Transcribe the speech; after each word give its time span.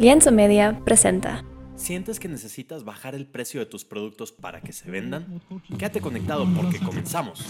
Lienzo 0.00 0.32
Media 0.32 0.80
presenta. 0.82 1.44
¿Sientes 1.76 2.18
que 2.18 2.26
necesitas 2.26 2.84
bajar 2.84 3.14
el 3.14 3.26
precio 3.26 3.60
de 3.60 3.66
tus 3.66 3.84
productos 3.84 4.32
para 4.32 4.62
que 4.62 4.72
se 4.72 4.90
vendan? 4.90 5.42
Quédate 5.78 6.00
conectado 6.00 6.48
porque 6.56 6.78
comenzamos. 6.78 7.44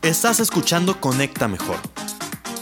Estás 0.00 0.40
escuchando 0.40 0.98
Conecta 1.02 1.48
Mejor, 1.48 1.76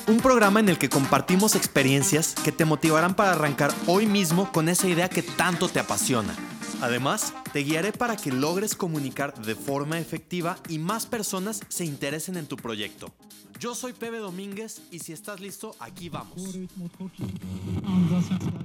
un 0.08 0.16
programa 0.16 0.58
en 0.58 0.68
el 0.68 0.78
que 0.78 0.88
compartimos 0.88 1.54
experiencias 1.54 2.34
que 2.42 2.50
te 2.50 2.64
motivarán 2.64 3.14
para 3.14 3.30
arrancar 3.30 3.72
hoy 3.86 4.06
mismo 4.06 4.50
con 4.50 4.68
esa 4.68 4.88
idea 4.88 5.08
que 5.08 5.22
tanto 5.22 5.68
te 5.68 5.78
apasiona. 5.78 6.34
Además, 6.80 7.34
te 7.52 7.60
guiaré 7.60 7.92
para 7.92 8.16
que 8.16 8.30
logres 8.30 8.74
comunicar 8.74 9.34
de 9.34 9.54
forma 9.54 9.98
efectiva 9.98 10.58
y 10.68 10.78
más 10.78 11.06
personas 11.06 11.62
se 11.68 11.84
interesen 11.84 12.36
en 12.36 12.46
tu 12.46 12.56
proyecto. 12.56 13.12
Yo 13.58 13.74
soy 13.74 13.92
Pepe 13.92 14.18
Domínguez 14.18 14.82
y 14.90 14.98
si 14.98 15.12
estás 15.12 15.40
listo, 15.40 15.74
aquí 15.78 16.08
vamos. 16.08 16.58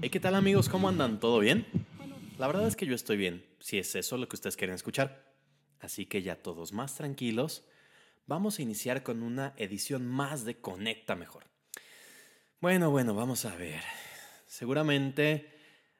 ¿Qué 0.01 0.19
tal 0.19 0.35
amigos? 0.35 0.67
¿Cómo 0.67 0.89
andan? 0.89 1.19
¿Todo 1.19 1.39
bien? 1.39 1.65
La 2.37 2.47
verdad 2.47 2.67
es 2.67 2.75
que 2.75 2.85
yo 2.85 2.95
estoy 2.95 3.17
bien, 3.17 3.45
si 3.59 3.77
es 3.77 3.95
eso 3.95 4.17
lo 4.17 4.27
que 4.27 4.35
ustedes 4.35 4.57
quieren 4.57 4.75
escuchar. 4.75 5.29
Así 5.79 6.05
que 6.05 6.21
ya 6.21 6.35
todos 6.35 6.73
más 6.73 6.95
tranquilos, 6.95 7.63
vamos 8.27 8.59
a 8.59 8.61
iniciar 8.61 9.03
con 9.03 9.23
una 9.23 9.53
edición 9.57 10.05
más 10.05 10.45
de 10.45 10.59
Conecta 10.59 11.15
Mejor. 11.15 11.45
Bueno, 12.61 12.91
bueno, 12.91 13.13
vamos 13.13 13.45
a 13.45 13.55
ver. 13.55 13.81
Seguramente 14.45 15.53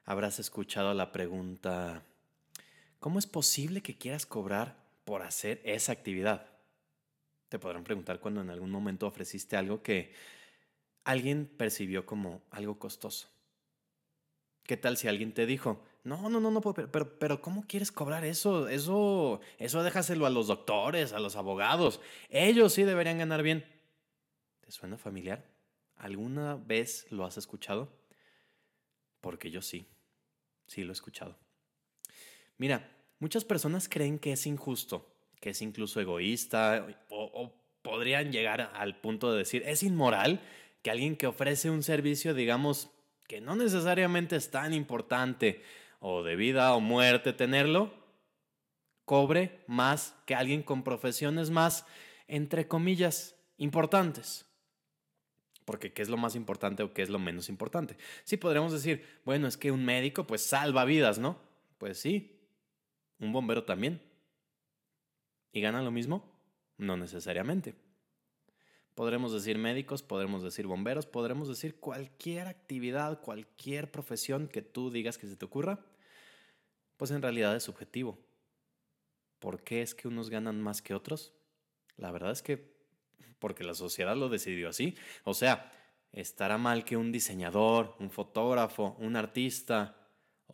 habrás 0.04 0.38
escuchado 0.40 0.92
la 0.92 1.12
pregunta, 1.12 2.04
¿cómo 3.00 3.18
es 3.18 3.26
posible 3.26 3.82
que 3.82 3.98
quieras 3.98 4.26
cobrar 4.26 4.76
por 5.04 5.22
hacer 5.22 5.60
esa 5.64 5.90
actividad? 5.90 6.46
Te 7.48 7.58
podrán 7.58 7.82
preguntar 7.82 8.20
cuando 8.20 8.40
en 8.40 8.50
algún 8.50 8.70
momento 8.70 9.08
ofreciste 9.08 9.56
algo 9.56 9.82
que 9.82 10.14
alguien 11.02 11.46
percibió 11.46 12.06
como 12.06 12.42
algo 12.50 12.78
costoso. 12.78 13.28
¿Qué 14.62 14.76
tal 14.76 14.96
si 14.96 15.08
alguien 15.08 15.34
te 15.34 15.46
dijo, 15.46 15.82
no, 16.04 16.28
no, 16.28 16.40
no, 16.40 16.50
no, 16.50 16.60
pero, 16.60 17.18
pero, 17.18 17.42
¿cómo 17.42 17.66
quieres 17.66 17.90
cobrar 17.90 18.24
eso? 18.24 18.68
Eso, 18.68 19.40
eso 19.58 19.82
déjaselo 19.82 20.26
a 20.26 20.30
los 20.30 20.46
doctores, 20.46 21.12
a 21.12 21.18
los 21.18 21.34
abogados. 21.34 22.00
Ellos 22.28 22.72
sí 22.72 22.84
deberían 22.84 23.18
ganar 23.18 23.42
bien. 23.42 23.66
¿Te 24.60 24.70
suena 24.70 24.96
familiar? 24.96 25.44
¿Alguna 25.96 26.54
vez 26.54 27.06
lo 27.10 27.24
has 27.24 27.36
escuchado? 27.36 27.92
Porque 29.20 29.50
yo 29.50 29.60
sí, 29.60 29.88
sí 30.66 30.84
lo 30.84 30.92
he 30.92 30.94
escuchado. 30.94 31.36
Mira, 32.60 32.88
muchas 33.18 33.44
personas 33.44 33.88
creen 33.88 34.20
que 34.20 34.32
es 34.32 34.46
injusto 34.46 35.10
que 35.40 35.50
es 35.50 35.62
incluso 35.62 36.00
egoísta 36.00 36.86
o, 37.08 37.52
podrían 37.82 38.30
llegar 38.30 38.70
al 38.74 39.00
punto 39.00 39.32
de 39.32 39.38
decir, 39.38 39.62
es 39.64 39.82
inmoral 39.82 40.40
que 40.82 40.90
alguien 40.90 41.16
que 41.16 41.26
ofrece 41.26 41.70
un 41.70 41.82
servicio, 41.82 42.34
digamos, 42.34 42.90
que 43.26 43.40
no 43.40 43.56
necesariamente 43.56 44.36
es 44.36 44.50
tan 44.50 44.74
importante 44.74 45.62
o 45.98 46.22
de 46.22 46.36
vida 46.36 46.74
o 46.74 46.80
muerte 46.80 47.32
tenerlo, 47.32 47.90
cobre 49.06 49.64
más 49.66 50.14
que 50.26 50.34
alguien 50.34 50.62
con 50.62 50.84
profesiones 50.84 51.48
más, 51.48 51.86
entre 52.28 52.68
comillas, 52.68 53.34
importantes. 53.56 54.44
Porque 55.64 55.94
¿qué 55.94 56.02
es 56.02 56.10
lo 56.10 56.18
más 56.18 56.34
importante 56.34 56.82
o 56.82 56.92
qué 56.92 57.00
es 57.00 57.08
lo 57.08 57.18
menos 57.18 57.48
importante? 57.48 57.96
Sí, 58.24 58.36
podríamos 58.36 58.72
decir, 58.72 59.06
bueno, 59.24 59.48
es 59.48 59.56
que 59.56 59.70
un 59.70 59.86
médico 59.86 60.26
pues 60.26 60.42
salva 60.42 60.84
vidas, 60.84 61.18
¿no? 61.18 61.38
Pues 61.78 61.98
sí, 61.98 62.39
un 63.20 63.32
bombero 63.32 63.64
también. 63.64 64.00
¿Y 65.52 65.60
ganan 65.60 65.84
lo 65.84 65.90
mismo? 65.90 66.24
No 66.76 66.96
necesariamente. 66.96 67.74
Podremos 68.94 69.32
decir 69.32 69.58
médicos, 69.58 70.02
podremos 70.02 70.42
decir 70.42 70.66
bomberos, 70.66 71.06
podremos 71.06 71.48
decir 71.48 71.76
cualquier 71.76 72.48
actividad, 72.48 73.20
cualquier 73.20 73.90
profesión 73.90 74.48
que 74.48 74.62
tú 74.62 74.90
digas 74.90 75.16
que 75.16 75.26
se 75.26 75.36
te 75.36 75.44
ocurra, 75.44 75.80
pues 76.96 77.10
en 77.10 77.22
realidad 77.22 77.54
es 77.56 77.62
subjetivo. 77.62 78.18
¿Por 79.38 79.62
qué 79.62 79.82
es 79.82 79.94
que 79.94 80.08
unos 80.08 80.28
ganan 80.28 80.60
más 80.60 80.82
que 80.82 80.94
otros? 80.94 81.32
La 81.96 82.10
verdad 82.10 82.32
es 82.32 82.42
que 82.42 82.74
porque 83.38 83.64
la 83.64 83.74
sociedad 83.74 84.16
lo 84.16 84.28
decidió 84.28 84.68
así. 84.68 84.94
O 85.24 85.32
sea, 85.34 85.72
estará 86.12 86.58
mal 86.58 86.84
que 86.84 86.96
un 86.96 87.10
diseñador, 87.10 87.96
un 87.98 88.10
fotógrafo, 88.10 88.96
un 88.98 89.16
artista, 89.16 89.96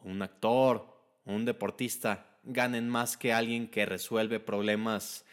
un 0.03 0.23
actor, 0.23 0.87
un 1.25 1.45
deportista 1.45 2.26
ganen 2.47 2.89
más 2.89 3.17
que 3.17 3.33
alguien 3.33 3.69
que 3.69 3.85
resuelve 3.85 4.41
problemas, 4.41 5.25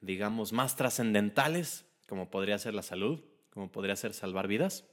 digamos, 0.00 0.52
más 0.52 0.76
trascendentales, 0.76 1.86
como 2.06 2.30
podría 2.30 2.58
ser 2.58 2.74
la 2.74 2.82
salud, 2.82 3.20
como 3.50 3.72
podría 3.72 3.96
ser 3.96 4.14
salvar 4.14 4.46
vidas? 4.46 4.84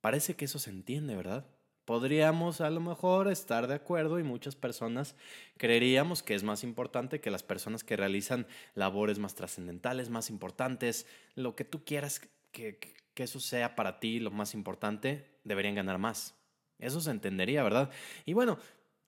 Parece 0.00 0.34
que 0.36 0.44
eso 0.44 0.58
se 0.58 0.70
entiende, 0.70 1.16
¿verdad? 1.16 1.46
Podríamos 1.84 2.60
a 2.60 2.70
lo 2.70 2.80
mejor 2.80 3.28
estar 3.28 3.66
de 3.66 3.74
acuerdo 3.74 4.18
y 4.18 4.22
muchas 4.22 4.54
personas 4.54 5.16
creeríamos 5.56 6.22
que 6.22 6.34
es 6.34 6.44
más 6.44 6.62
importante 6.62 7.20
que 7.20 7.30
las 7.30 7.42
personas 7.42 7.82
que 7.82 7.96
realizan 7.96 8.46
labores 8.74 9.18
más 9.18 9.34
trascendentales, 9.34 10.10
más 10.10 10.30
importantes, 10.30 11.06
lo 11.34 11.56
que 11.56 11.64
tú 11.64 11.84
quieras 11.84 12.20
que, 12.52 12.78
que 13.14 13.22
eso 13.22 13.40
sea 13.40 13.74
para 13.74 13.98
ti 13.98 14.20
lo 14.20 14.30
más 14.30 14.54
importante, 14.54 15.38
deberían 15.44 15.74
ganar 15.74 15.98
más. 15.98 16.34
Eso 16.78 17.00
se 17.00 17.10
entendería, 17.10 17.62
¿verdad? 17.62 17.90
Y 18.24 18.32
bueno, 18.32 18.58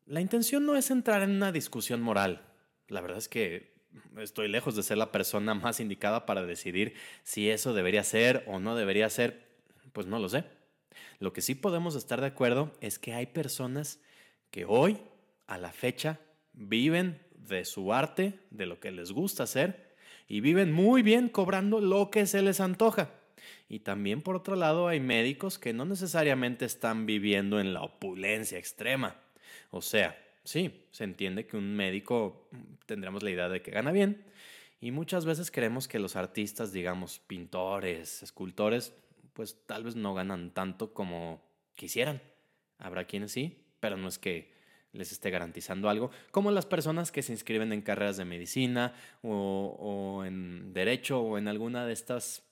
la 0.06 0.20
intención 0.20 0.66
no 0.66 0.76
es 0.76 0.90
entrar 0.90 1.22
en 1.22 1.30
una 1.30 1.52
discusión 1.52 2.02
moral. 2.02 2.42
La 2.88 3.00
verdad 3.00 3.18
es 3.18 3.28
que 3.28 3.74
estoy 4.18 4.48
lejos 4.48 4.76
de 4.76 4.82
ser 4.82 4.98
la 4.98 5.12
persona 5.12 5.54
más 5.54 5.80
indicada 5.80 6.26
para 6.26 6.44
decidir 6.44 6.94
si 7.22 7.48
eso 7.48 7.72
debería 7.72 8.04
ser 8.04 8.44
o 8.46 8.60
no 8.60 8.76
debería 8.76 9.08
ser. 9.08 9.48
Pues 9.92 10.06
no 10.06 10.18
lo 10.18 10.28
sé. 10.28 10.44
Lo 11.20 11.32
que 11.32 11.40
sí 11.40 11.54
podemos 11.54 11.94
estar 11.94 12.20
de 12.20 12.26
acuerdo 12.26 12.72
es 12.80 12.98
que 12.98 13.14
hay 13.14 13.26
personas 13.26 14.00
que 14.50 14.66
hoy, 14.66 14.98
a 15.46 15.56
la 15.56 15.72
fecha, 15.72 16.20
viven 16.52 17.20
de 17.36 17.64
su 17.64 17.92
arte, 17.92 18.40
de 18.50 18.66
lo 18.66 18.80
que 18.80 18.90
les 18.90 19.10
gusta 19.10 19.44
hacer, 19.44 19.94
y 20.28 20.40
viven 20.40 20.72
muy 20.72 21.02
bien 21.02 21.28
cobrando 21.28 21.80
lo 21.80 22.10
que 22.10 22.26
se 22.26 22.42
les 22.42 22.60
antoja. 22.60 23.10
Y 23.68 23.80
también 23.80 24.22
por 24.22 24.36
otro 24.36 24.54
lado 24.54 24.88
hay 24.88 25.00
médicos 25.00 25.58
que 25.58 25.72
no 25.72 25.84
necesariamente 25.84 26.64
están 26.64 27.06
viviendo 27.06 27.58
en 27.58 27.72
la 27.72 27.82
opulencia 27.82 28.58
extrema 28.58 29.23
o 29.74 29.82
sea, 29.82 30.16
sí, 30.44 30.86
se 30.92 31.02
entiende 31.02 31.46
que 31.46 31.56
un 31.56 31.74
médico 31.74 32.48
mm, 32.52 32.56
tendremos 32.86 33.24
la 33.24 33.30
idea 33.30 33.48
de 33.48 33.60
que 33.60 33.72
gana 33.72 33.90
bien 33.90 34.24
y 34.80 34.92
muchas 34.92 35.24
veces 35.24 35.50
creemos 35.50 35.88
que 35.88 35.98
los 35.98 36.14
artistas, 36.14 36.72
digamos, 36.72 37.18
pintores, 37.18 38.22
escultores, 38.22 38.94
pues 39.32 39.66
tal 39.66 39.82
vez 39.82 39.96
no 39.96 40.14
ganan 40.14 40.54
tanto 40.54 40.94
como 40.94 41.42
quisieran. 41.74 42.22
Habrá 42.78 43.04
quienes 43.06 43.32
sí, 43.32 43.64
pero 43.80 43.96
no 43.96 44.06
es 44.06 44.20
que 44.20 44.54
les 44.92 45.10
esté 45.10 45.30
garantizando 45.30 45.88
algo, 45.88 46.12
como 46.30 46.52
las 46.52 46.66
personas 46.66 47.10
que 47.10 47.22
se 47.22 47.32
inscriben 47.32 47.72
en 47.72 47.82
carreras 47.82 48.16
de 48.16 48.24
medicina 48.24 48.94
o, 49.22 49.76
o 49.80 50.24
en 50.24 50.72
derecho 50.72 51.20
o 51.20 51.36
en 51.36 51.48
alguna 51.48 51.84
de 51.84 51.92
estas, 51.92 52.44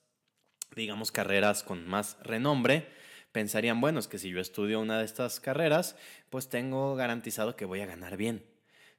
digamos, 0.74 1.12
carreras 1.12 1.62
con 1.62 1.86
más 1.86 2.18
renombre, 2.24 2.88
pensarían, 3.32 3.80
bueno, 3.80 3.98
es 3.98 4.08
que 4.08 4.18
si 4.18 4.30
yo 4.30 4.40
estudio 4.40 4.80
una 4.80 4.98
de 4.98 5.04
estas 5.04 5.40
carreras, 5.40 5.96
pues 6.30 6.48
tengo 6.48 6.94
garantizado 6.94 7.56
que 7.56 7.64
voy 7.64 7.80
a 7.80 7.86
ganar 7.86 8.16
bien. 8.16 8.44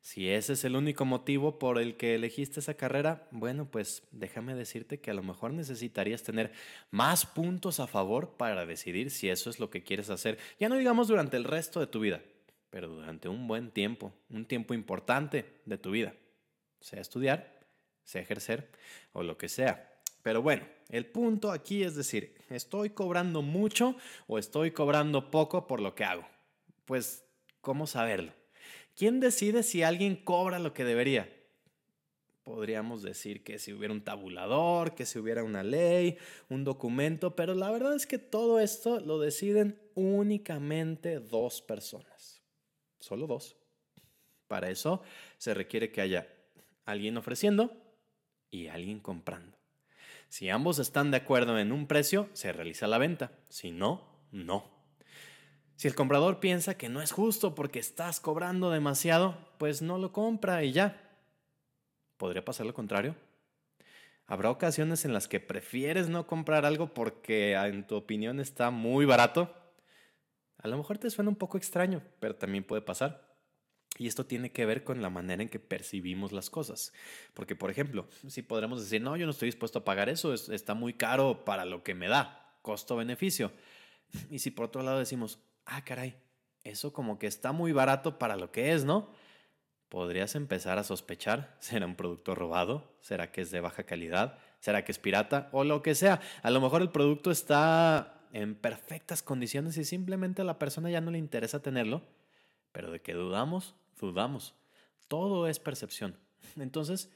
Si 0.03 0.29
ese 0.29 0.53
es 0.53 0.65
el 0.65 0.75
único 0.75 1.05
motivo 1.05 1.57
por 1.59 1.79
el 1.79 1.95
que 1.95 2.15
elegiste 2.15 2.59
esa 2.59 2.73
carrera, 2.73 3.25
bueno, 3.31 3.71
pues 3.71 4.03
déjame 4.11 4.53
decirte 4.53 4.99
que 4.99 5.11
a 5.11 5.13
lo 5.13 5.23
mejor 5.23 5.53
necesitarías 5.53 6.23
tener 6.23 6.51
más 6.91 7.25
puntos 7.25 7.79
a 7.79 7.87
favor 7.87 8.35
para 8.35 8.65
decidir 8.65 9.11
si 9.11 9.29
eso 9.29 9.49
es 9.49 9.61
lo 9.61 9.69
que 9.69 9.81
quieres 9.81 10.09
hacer. 10.09 10.37
Ya 10.59 10.67
no 10.67 10.75
digamos 10.75 11.07
durante 11.07 11.37
el 11.37 11.45
resto 11.45 11.79
de 11.79 11.87
tu 11.87 12.01
vida, 12.01 12.21
pero 12.69 12.89
durante 12.89 13.29
un 13.29 13.47
buen 13.47 13.71
tiempo, 13.71 14.13
un 14.29 14.45
tiempo 14.45 14.73
importante 14.73 15.61
de 15.63 15.77
tu 15.77 15.91
vida. 15.91 16.13
Sea 16.81 16.99
estudiar, 16.99 17.61
sea 18.03 18.21
ejercer 18.21 18.69
o 19.13 19.23
lo 19.23 19.37
que 19.37 19.47
sea. 19.47 19.93
Pero 20.21 20.41
bueno, 20.41 20.65
el 20.89 21.05
punto 21.05 21.51
aquí 21.51 21.83
es 21.83 21.95
decir, 21.95 22.35
¿estoy 22.49 22.91
cobrando 22.91 23.41
mucho 23.41 23.95
o 24.27 24.37
estoy 24.37 24.71
cobrando 24.71 25.31
poco 25.31 25.67
por 25.67 25.79
lo 25.79 25.95
que 25.95 26.03
hago? 26.03 26.27
Pues, 26.85 27.23
¿cómo 27.61 27.87
saberlo? 27.87 28.31
¿Quién 28.95 29.19
decide 29.19 29.63
si 29.63 29.83
alguien 29.83 30.15
cobra 30.15 30.59
lo 30.59 30.73
que 30.73 30.83
debería? 30.83 31.29
Podríamos 32.43 33.01
decir 33.01 33.43
que 33.43 33.57
si 33.57 33.71
hubiera 33.71 33.93
un 33.93 34.03
tabulador, 34.03 34.95
que 34.95 35.05
si 35.05 35.17
hubiera 35.17 35.43
una 35.43 35.63
ley, 35.63 36.17
un 36.49 36.63
documento, 36.65 37.35
pero 37.35 37.55
la 37.55 37.71
verdad 37.71 37.95
es 37.95 38.05
que 38.05 38.19
todo 38.19 38.59
esto 38.59 38.99
lo 38.99 39.17
deciden 39.17 39.79
únicamente 39.95 41.19
dos 41.19 41.61
personas. 41.61 42.41
Solo 42.99 43.27
dos. 43.27 43.55
Para 44.47 44.69
eso 44.69 45.01
se 45.37 45.53
requiere 45.53 45.91
que 45.91 46.01
haya 46.01 46.27
alguien 46.85 47.17
ofreciendo 47.17 47.71
y 48.51 48.67
alguien 48.67 48.99
comprando. 48.99 49.57
Si 50.33 50.49
ambos 50.49 50.79
están 50.79 51.11
de 51.11 51.17
acuerdo 51.17 51.59
en 51.59 51.71
un 51.71 51.85
precio, 51.85 52.27
se 52.33 52.51
realiza 52.51 52.87
la 52.87 52.97
venta. 52.97 53.33
Si 53.49 53.69
no, 53.69 54.01
no. 54.31 54.65
Si 55.75 55.87
el 55.87 55.93
comprador 55.93 56.39
piensa 56.39 56.75
que 56.75 56.89
no 56.89 57.03
es 57.03 57.11
justo 57.11 57.53
porque 57.53 57.77
estás 57.77 58.19
cobrando 58.19 58.71
demasiado, 58.71 59.37
pues 59.59 59.83
no 59.83 59.99
lo 59.99 60.11
compra 60.11 60.63
y 60.63 60.71
ya. 60.71 61.19
¿Podría 62.17 62.43
pasar 62.43 62.65
lo 62.65 62.73
contrario? 62.73 63.15
¿Habrá 64.25 64.49
ocasiones 64.49 65.05
en 65.05 65.13
las 65.13 65.27
que 65.27 65.39
prefieres 65.39 66.09
no 66.09 66.25
comprar 66.25 66.65
algo 66.65 66.95
porque 66.95 67.53
en 67.53 67.85
tu 67.85 67.95
opinión 67.95 68.39
está 68.39 68.71
muy 68.71 69.05
barato? 69.05 69.53
A 70.57 70.67
lo 70.67 70.77
mejor 70.77 70.97
te 70.97 71.11
suena 71.11 71.29
un 71.29 71.35
poco 71.35 71.59
extraño, 71.59 72.01
pero 72.19 72.37
también 72.37 72.63
puede 72.63 72.81
pasar. 72.81 73.32
Y 73.97 74.07
esto 74.07 74.25
tiene 74.25 74.51
que 74.51 74.65
ver 74.65 74.83
con 74.83 75.01
la 75.01 75.09
manera 75.09 75.43
en 75.43 75.49
que 75.49 75.59
percibimos 75.59 76.31
las 76.31 76.49
cosas. 76.49 76.93
Porque, 77.33 77.55
por 77.55 77.69
ejemplo, 77.69 78.07
si 78.27 78.41
podremos 78.41 78.81
decir, 78.81 79.01
no, 79.01 79.15
yo 79.17 79.25
no 79.25 79.31
estoy 79.31 79.47
dispuesto 79.47 79.79
a 79.79 79.85
pagar 79.85 80.09
eso, 80.09 80.33
está 80.33 80.73
muy 80.73 80.93
caro 80.93 81.45
para 81.45 81.63
lo 81.65 81.83
que 81.83 81.93
me 81.93 82.07
da, 82.07 82.57
costo-beneficio. 82.63 83.51
Y 84.29 84.39
si 84.39 84.51
por 84.51 84.65
otro 84.65 84.81
lado 84.81 84.99
decimos, 84.99 85.39
ah, 85.65 85.83
caray, 85.83 86.15
eso 86.63 86.93
como 86.93 87.19
que 87.19 87.27
está 87.27 87.51
muy 87.51 87.71
barato 87.71 88.17
para 88.17 88.35
lo 88.35 88.51
que 88.51 88.73
es, 88.73 88.83
¿no? 88.83 89.09
Podrías 89.89 90.33
empezar 90.35 90.79
a 90.79 90.83
sospechar, 90.83 91.55
¿será 91.59 91.85
un 91.85 91.95
producto 91.95 92.33
robado? 92.33 92.95
¿Será 93.01 93.31
que 93.31 93.41
es 93.41 93.51
de 93.51 93.59
baja 93.59 93.83
calidad? 93.83 94.39
¿Será 94.59 94.83
que 94.83 94.91
es 94.91 94.97
pirata? 94.97 95.49
O 95.51 95.63
lo 95.63 95.83
que 95.83 95.93
sea. 95.93 96.19
A 96.41 96.49
lo 96.49 96.61
mejor 96.61 96.81
el 96.81 96.89
producto 96.89 97.29
está 97.29 98.21
en 98.31 98.55
perfectas 98.55 99.21
condiciones 99.21 99.77
y 99.77 99.85
simplemente 99.85 100.41
a 100.41 100.45
la 100.45 100.57
persona 100.57 100.89
ya 100.89 101.01
no 101.01 101.11
le 101.11 101.19
interesa 101.19 101.61
tenerlo, 101.61 102.01
pero 102.71 102.91
de 102.91 103.01
que 103.01 103.13
dudamos, 103.13 103.75
dudamos. 103.99 104.55
Todo 105.07 105.47
es 105.47 105.59
percepción. 105.59 106.17
Entonces, 106.57 107.11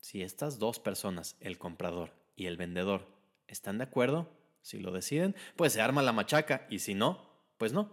si 0.00 0.22
estas 0.22 0.58
dos 0.58 0.78
personas, 0.78 1.36
el 1.40 1.58
comprador 1.58 2.12
y 2.36 2.46
el 2.46 2.56
vendedor, 2.56 3.06
están 3.46 3.78
de 3.78 3.84
acuerdo, 3.84 4.28
si 4.62 4.78
lo 4.78 4.92
deciden, 4.92 5.34
pues 5.56 5.72
se 5.72 5.80
arma 5.80 6.02
la 6.02 6.12
machaca 6.12 6.66
y 6.70 6.78
si 6.78 6.94
no, 6.94 7.28
pues 7.58 7.72
no. 7.72 7.90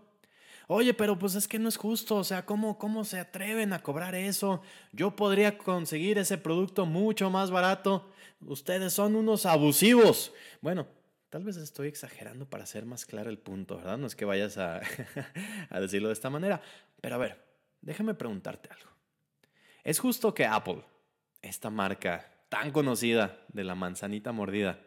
Oye, 0.67 0.93
pero 0.93 1.17
pues 1.17 1.33
es 1.35 1.47
que 1.47 1.57
no 1.57 1.67
es 1.67 1.77
justo, 1.77 2.15
o 2.15 2.23
sea, 2.23 2.45
¿cómo, 2.45 2.77
¿cómo 2.77 3.03
se 3.03 3.19
atreven 3.19 3.73
a 3.73 3.81
cobrar 3.81 4.13
eso? 4.13 4.61
Yo 4.91 5.15
podría 5.15 5.57
conseguir 5.57 6.19
ese 6.19 6.37
producto 6.37 6.85
mucho 6.85 7.29
más 7.31 7.49
barato. 7.49 8.11
Ustedes 8.41 8.93
son 8.93 9.15
unos 9.15 9.45
abusivos. 9.47 10.31
Bueno, 10.61 10.87
Tal 11.29 11.43
vez 11.43 11.57
estoy 11.57 11.87
exagerando 11.87 12.49
para 12.49 12.63
hacer 12.63 12.85
más 12.85 13.05
claro 13.05 13.29
el 13.29 13.37
punto, 13.37 13.77
¿verdad? 13.77 13.99
No 13.99 14.07
es 14.07 14.15
que 14.15 14.25
vayas 14.25 14.57
a, 14.57 14.81
a, 15.69 15.79
decirlo 15.79 16.07
de 16.07 16.13
esta 16.13 16.31
manera. 16.31 16.59
Pero 17.01 17.15
a 17.15 17.17
ver, 17.19 17.37
déjame 17.81 18.13
preguntarte 18.13 18.69
algo. 18.71 18.89
¿Es 19.83 19.99
justo 19.99 20.33
que 20.33 20.45
Apple, 20.45 20.83
esta 21.41 21.69
marca 21.69 22.31
tan 22.49 22.71
conocida 22.71 23.39
de 23.49 23.63
la 23.63 23.75
manzanita 23.75 24.31
mordida, 24.31 24.79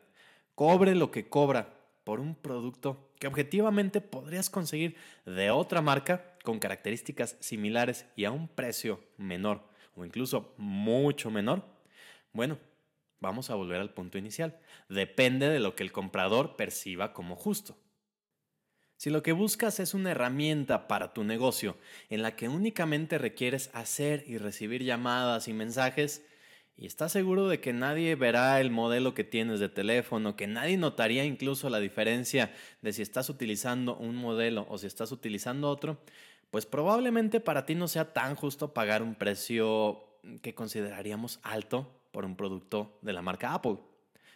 cobre 0.55 0.95
lo 0.95 1.11
que 1.11 1.29
cobra 1.29 1.75
por 2.05 2.21
un 2.21 2.35
producto 2.35 3.13
que 3.19 3.27
objetivamente 3.27 4.01
podrías 4.01 4.51
conseguir 4.51 4.97
de 5.25 5.51
otra 5.51 5.81
marca 5.81 6.37
con 6.43 6.59
características 6.59 7.37
similares 7.41 8.07
y 8.17 8.25
a 8.25 8.33
un 8.33 8.49
precio 8.49 9.01
menor 9.17 9.63
o 9.95 10.05
incluso 10.05 10.55
mucho 10.57 11.31
menor? 11.31 11.65
Bueno, 12.33 12.59
vamos 13.21 13.51
a 13.51 13.55
volver 13.55 13.81
al 13.81 13.95
punto 13.95 14.19
inicial. 14.19 14.59
Depende 14.89 15.49
de 15.49 15.61
lo 15.61 15.77
que 15.77 15.83
el 15.83 15.93
comprador 15.93 16.57
perciba 16.57 17.13
como 17.13 17.37
justo. 17.37 17.77
Si 19.03 19.11
lo 19.11 19.25
que 19.25 19.33
buscas 19.33 19.81
es 19.81 19.95
una 19.95 20.13
herramienta 20.13 20.87
para 20.87 21.13
tu 21.13 21.25
negocio 21.25 21.77
en 22.09 22.23
la 22.23 22.37
que 22.37 22.49
únicamente 22.49 23.19
requieres 23.19 23.69
hacer 23.73 24.23
y 24.29 24.39
recibir 24.39 24.85
llamadas 24.85 25.49
y 25.49 25.53
mensajes, 25.53 26.25
y 26.77 26.87
estás 26.87 27.11
seguro 27.11 27.49
de 27.49 27.59
que 27.59 27.73
nadie 27.73 28.15
verá 28.15 28.61
el 28.61 28.71
modelo 28.71 29.13
que 29.13 29.25
tienes 29.25 29.59
de 29.59 29.69
teléfono, 29.69 30.37
que 30.37 30.47
nadie 30.47 30.77
notaría 30.77 31.25
incluso 31.25 31.69
la 31.69 31.81
diferencia 31.81 32.55
de 32.81 32.93
si 32.93 33.03
estás 33.03 33.29
utilizando 33.29 33.97
un 33.97 34.15
modelo 34.15 34.67
o 34.69 34.79
si 34.79 34.87
estás 34.87 35.11
utilizando 35.11 35.69
otro, 35.69 35.99
pues 36.53 36.65
probablemente 36.65 37.41
para 37.41 37.67
ti 37.67 37.75
no 37.75 37.89
sea 37.89 38.13
tan 38.13 38.37
justo 38.37 38.73
pagar 38.73 39.03
un 39.03 39.17
precio 39.17 40.01
que 40.43 40.55
consideraríamos 40.55 41.41
alto 41.43 41.91
por 42.13 42.25
un 42.25 42.37
producto 42.37 43.01
de 43.03 43.15
la 43.15 43.23
marca 43.23 43.53
Apple. 43.53 43.79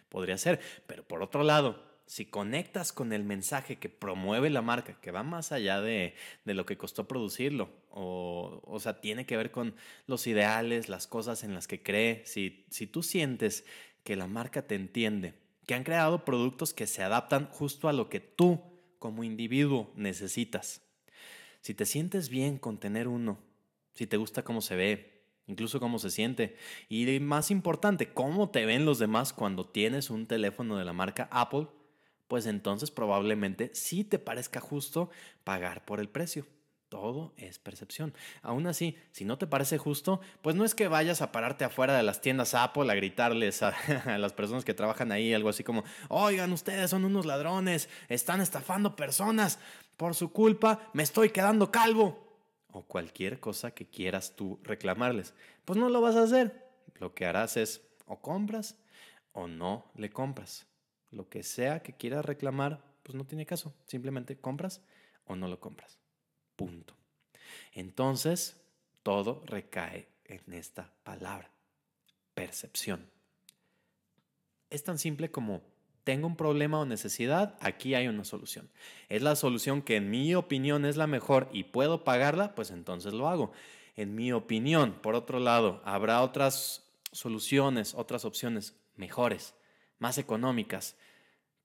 Podría 0.09 0.37
ser, 0.37 0.59
pero 0.87 1.07
por 1.07 1.23
otro 1.23 1.43
lado, 1.43 1.87
si 2.07 2.25
conectas 2.25 2.93
con 2.93 3.11
el 3.11 3.25
mensaje 3.25 3.75
que 3.75 3.89
promueve 3.89 4.49
la 4.49 4.61
marca, 4.61 4.99
que 5.01 5.11
va 5.11 5.23
más 5.23 5.51
allá 5.51 5.81
de, 5.81 6.15
lo 6.45 6.65
que 6.65 6.77
costó 6.77 7.07
producirlo, 7.07 7.69
o, 7.91 8.61
o, 8.65 8.79
sea, 8.79 9.01
tiene 9.01 9.25
que 9.25 9.35
ver 9.35 9.51
con 9.51 9.75
los 10.07 10.25
ideales, 10.25 10.87
las 10.87 11.05
cosas 11.05 11.43
en 11.43 11.53
las 11.53 11.67
que 11.67 11.83
cree, 11.83 12.23
si, 12.25 12.65
si 12.69 12.87
tú 12.87 13.03
sientes 13.03 13.65
que 14.03 14.15
la 14.15 14.27
marca 14.27 14.65
te 14.65 14.75
entiende, 14.75 15.33
que 15.65 15.75
han 15.75 15.83
creado 15.83 16.23
productos 16.23 16.73
que 16.73 16.87
se 16.87 17.03
adaptan 17.03 17.49
justo 17.51 17.89
a 17.89 17.93
lo 17.93 18.09
que 18.09 18.21
tú 18.21 18.61
como 18.99 19.25
individuo 19.25 19.91
necesitas, 19.95 20.81
si 21.59 21.73
te 21.73 21.85
sientes 21.85 22.29
bien 22.29 22.57
con 22.57 22.79
tener 22.79 23.09
uno, 23.09 23.37
si 23.93 24.07
te 24.07 24.15
gusta 24.15 24.43
cómo 24.43 24.61
se 24.61 24.77
ve, 24.77 25.23
incluso 25.47 25.81
cómo 25.81 25.99
se 25.99 26.09
siente. 26.09 26.55
Y 26.87 27.19
más 27.19 27.51
importante, 27.51 28.13
cómo 28.13 28.49
te 28.49 28.65
ven 28.65 28.85
los 28.85 28.99
demás 28.99 29.33
cuando 29.33 29.65
tienes 29.65 30.09
un 30.09 30.27
teléfono 30.27 30.77
de 30.77 30.85
la 30.85 30.93
marca 30.93 31.27
Apple, 31.31 31.67
pues 32.27 32.45
entonces 32.45 32.91
probablemente 32.91 33.71
sí 33.73 34.03
te 34.03 34.19
parezca 34.19 34.59
justo 34.59 35.09
pagar 35.43 35.85
por 35.85 35.99
el 35.99 36.09
precio. 36.09 36.45
Todo 36.89 37.33
es 37.35 37.59
percepción. 37.59 38.13
Aún 38.41 38.65
así, 38.65 38.97
si 39.11 39.25
no 39.25 39.37
te 39.37 39.45
parece 39.45 39.77
justo, 39.77 40.21
pues 40.41 40.55
no 40.55 40.63
es 40.63 40.73
que 40.73 40.87
vayas 40.87 41.21
a 41.21 41.33
pararte 41.33 41.65
afuera 41.65 41.97
de 41.97 42.03
las 42.03 42.21
tiendas 42.21 42.53
Apple 42.53 42.89
a 42.89 42.95
gritarles 42.95 43.61
a, 43.63 43.73
las 44.17 44.31
personas 44.31 44.63
que 44.63 44.73
trabajan 44.73 45.11
ahí 45.11 45.33
algo 45.33 45.49
así 45.49 45.65
como, 45.65 45.83
oigan, 46.07 46.53
ustedes 46.53 46.89
son 46.89 47.03
unos 47.03 47.25
ladrones, 47.25 47.89
están 48.07 48.39
estafando 48.39 48.95
personas, 48.95 49.59
por 49.97 50.15
su 50.15 50.31
culpa 50.31 50.89
me 50.93 51.03
estoy 51.03 51.31
quedando 51.31 51.71
calvo. 51.71 52.25
O 52.71 52.83
cualquier 52.83 53.39
cosa 53.39 53.71
que 53.71 53.87
quieras 53.87 54.35
tú 54.35 54.59
reclamarles. 54.63 55.33
Pues 55.65 55.77
no 55.77 55.89
lo 55.89 55.99
vas 55.99 56.15
a 56.15 56.23
hacer. 56.23 56.67
Lo 56.99 57.13
que 57.13 57.25
harás 57.25 57.57
es 57.57 57.81
o 58.05 58.21
compras 58.21 58.77
o 59.33 59.47
no 59.47 59.91
le 59.95 60.09
compras. 60.09 60.67
Lo 61.11 61.29
que 61.29 61.43
sea 61.43 61.81
que 61.81 61.93
quieras 61.93 62.25
reclamar, 62.25 62.83
pues 63.03 63.15
no 63.15 63.25
tiene 63.25 63.45
caso. 63.45 63.73
Simplemente 63.85 64.37
compras 64.37 64.81
o 65.25 65.35
no 65.35 65.47
lo 65.47 65.59
compras. 65.59 65.97
Punto. 66.55 66.95
Entonces, 67.73 68.59
todo 69.03 69.43
recae 69.45 70.09
en 70.25 70.53
esta 70.53 70.93
palabra, 71.03 71.49
percepción. 72.33 73.09
Es 74.69 74.83
tan 74.83 74.97
simple 74.97 75.31
como 75.31 75.61
tengo 76.03 76.27
un 76.27 76.35
problema 76.35 76.79
o 76.79 76.85
necesidad, 76.85 77.57
aquí 77.61 77.93
hay 77.93 78.07
una 78.07 78.23
solución. 78.23 78.69
Es 79.09 79.21
la 79.21 79.35
solución 79.35 79.81
que 79.81 79.97
en 79.97 80.09
mi 80.09 80.35
opinión 80.35 80.85
es 80.85 80.97
la 80.97 81.07
mejor 81.07 81.49
y 81.51 81.65
puedo 81.65 82.03
pagarla, 82.03 82.55
pues 82.55 82.71
entonces 82.71 83.13
lo 83.13 83.27
hago. 83.27 83.51
En 83.95 84.15
mi 84.15 84.31
opinión, 84.31 84.93
por 85.01 85.15
otro 85.15 85.39
lado, 85.39 85.81
habrá 85.83 86.21
otras 86.21 86.85
soluciones, 87.11 87.93
otras 87.95 88.25
opciones 88.25 88.75
mejores 88.95 89.53
más 89.99 90.17
económicas, 90.17 90.95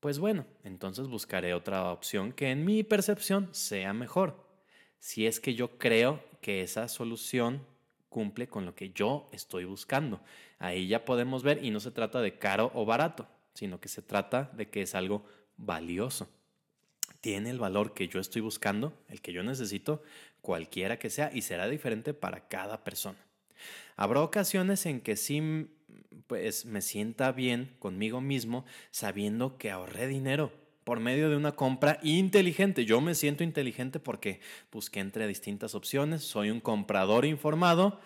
pues 0.01 0.19
bueno, 0.19 0.47
entonces 0.65 1.07
buscaré 1.07 1.55
otra 1.55 1.93
opción 1.93 2.33
que 2.33 2.51
en 2.51 2.65
mi 2.65 2.83
percepción 2.83 3.49
sea 3.53 3.93
mejor. 3.93 4.45
Si 4.99 5.27
es 5.27 5.39
que 5.39 5.55
yo 5.55 5.79
creo 5.79 6.23
que 6.41 6.63
esa 6.63 6.89
solución 6.89 7.65
cumple 8.09 8.47
con 8.47 8.67
lo 8.67 8.75
que 8.75 8.91
yo 8.91 9.29
estoy 9.33 9.65
buscando. 9.65 10.21
Ahí 10.59 10.87
ya 10.87 11.05
podemos 11.05 11.43
ver 11.43 11.65
y 11.65 11.71
no 11.71 11.81
se 11.81 11.91
trata 11.91 12.21
de 12.21 12.39
caro 12.39 12.71
o 12.75 12.85
barato, 12.85 13.27
sino 13.55 13.81
que 13.81 13.89
se 13.89 14.03
trata 14.03 14.51
de 14.55 14.69
que 14.69 14.83
es 14.83 14.95
algo 14.95 15.25
valioso. 15.57 16.29
Tiene 17.21 17.51
el 17.51 17.59
valor 17.59 17.95
que 17.95 18.09
yo 18.09 18.21
estoy 18.21 18.43
buscando, 18.43 18.93
el 19.09 19.23
que 19.23 19.33
yo 19.33 19.43
necesito, 19.43 20.03
cualquiera 20.41 20.99
que 20.99 21.11
sea, 21.11 21.31
y 21.33 21.43
será 21.43 21.69
diferente 21.69 22.13
para 22.15 22.49
cada 22.49 22.85
persona. 22.85 23.19
Habrá 23.97 24.21
ocasiones 24.21 24.85
en 24.87 25.01
que 25.01 25.17
sí 25.17 25.71
pues 26.27 26.65
me 26.65 26.81
sienta 26.81 27.33
bien 27.33 27.77
conmigo 27.79 28.21
mismo 28.21 28.65
sabiendo 28.91 29.59
que 29.59 29.71
ahorré 29.71 30.07
dinero 30.07 30.53
por 30.85 31.01
medio 31.01 31.31
de 31.31 31.37
una 31.37 31.53
compra 31.53 31.99
inteligente. 32.03 32.85
Yo 32.85 33.01
me 33.01 33.15
siento 33.15 33.45
inteligente 33.45 34.01
porque 34.01 34.41
busqué 34.71 35.01
entre 35.01 35.27
distintas 35.27 35.75
opciones, 35.75 36.23
soy 36.23 36.51
un 36.51 36.61
comprador 36.61 37.25
informado 37.25 38.01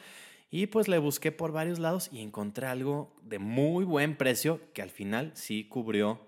y 0.50 0.66
pues 0.66 0.88
le 0.88 0.98
busqué 0.98 1.32
por 1.32 1.52
varios 1.52 1.78
lados 1.78 2.08
y 2.12 2.20
encontré 2.20 2.66
algo 2.66 3.14
de 3.22 3.38
muy 3.38 3.84
buen 3.84 4.16
precio 4.16 4.60
que 4.72 4.82
al 4.82 4.90
final 4.90 5.32
sí 5.34 5.64
cubrió 5.64 6.20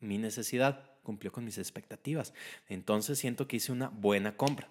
mi 0.00 0.18
necesidad, 0.18 0.92
cumplió 1.02 1.32
con 1.32 1.44
mis 1.44 1.58
expectativas. 1.58 2.32
Entonces 2.68 3.18
siento 3.18 3.48
que 3.48 3.56
hice 3.56 3.72
una 3.72 3.88
buena 3.88 4.36
compra. 4.36 4.68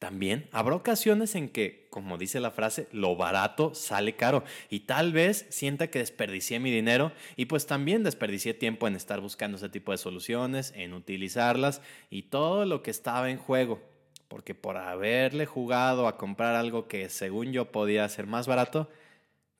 También 0.00 0.48
habrá 0.50 0.76
ocasiones 0.76 1.34
en 1.34 1.50
que, 1.50 1.86
como 1.90 2.16
dice 2.16 2.40
la 2.40 2.50
frase, 2.50 2.88
lo 2.90 3.16
barato 3.16 3.74
sale 3.74 4.16
caro 4.16 4.44
y 4.70 4.80
tal 4.80 5.12
vez 5.12 5.44
sienta 5.50 5.90
que 5.90 5.98
desperdicié 5.98 6.58
mi 6.58 6.70
dinero 6.70 7.12
y 7.36 7.44
pues 7.44 7.66
también 7.66 8.02
desperdicié 8.02 8.54
tiempo 8.54 8.88
en 8.88 8.96
estar 8.96 9.20
buscando 9.20 9.58
ese 9.58 9.68
tipo 9.68 9.92
de 9.92 9.98
soluciones, 9.98 10.72
en 10.74 10.94
utilizarlas 10.94 11.82
y 12.08 12.22
todo 12.22 12.64
lo 12.64 12.82
que 12.82 12.90
estaba 12.90 13.30
en 13.30 13.36
juego. 13.36 13.82
Porque 14.28 14.54
por 14.54 14.78
haberle 14.78 15.44
jugado 15.44 16.08
a 16.08 16.16
comprar 16.16 16.54
algo 16.54 16.88
que 16.88 17.10
según 17.10 17.52
yo 17.52 17.70
podía 17.70 18.08
ser 18.08 18.26
más 18.26 18.46
barato, 18.46 18.88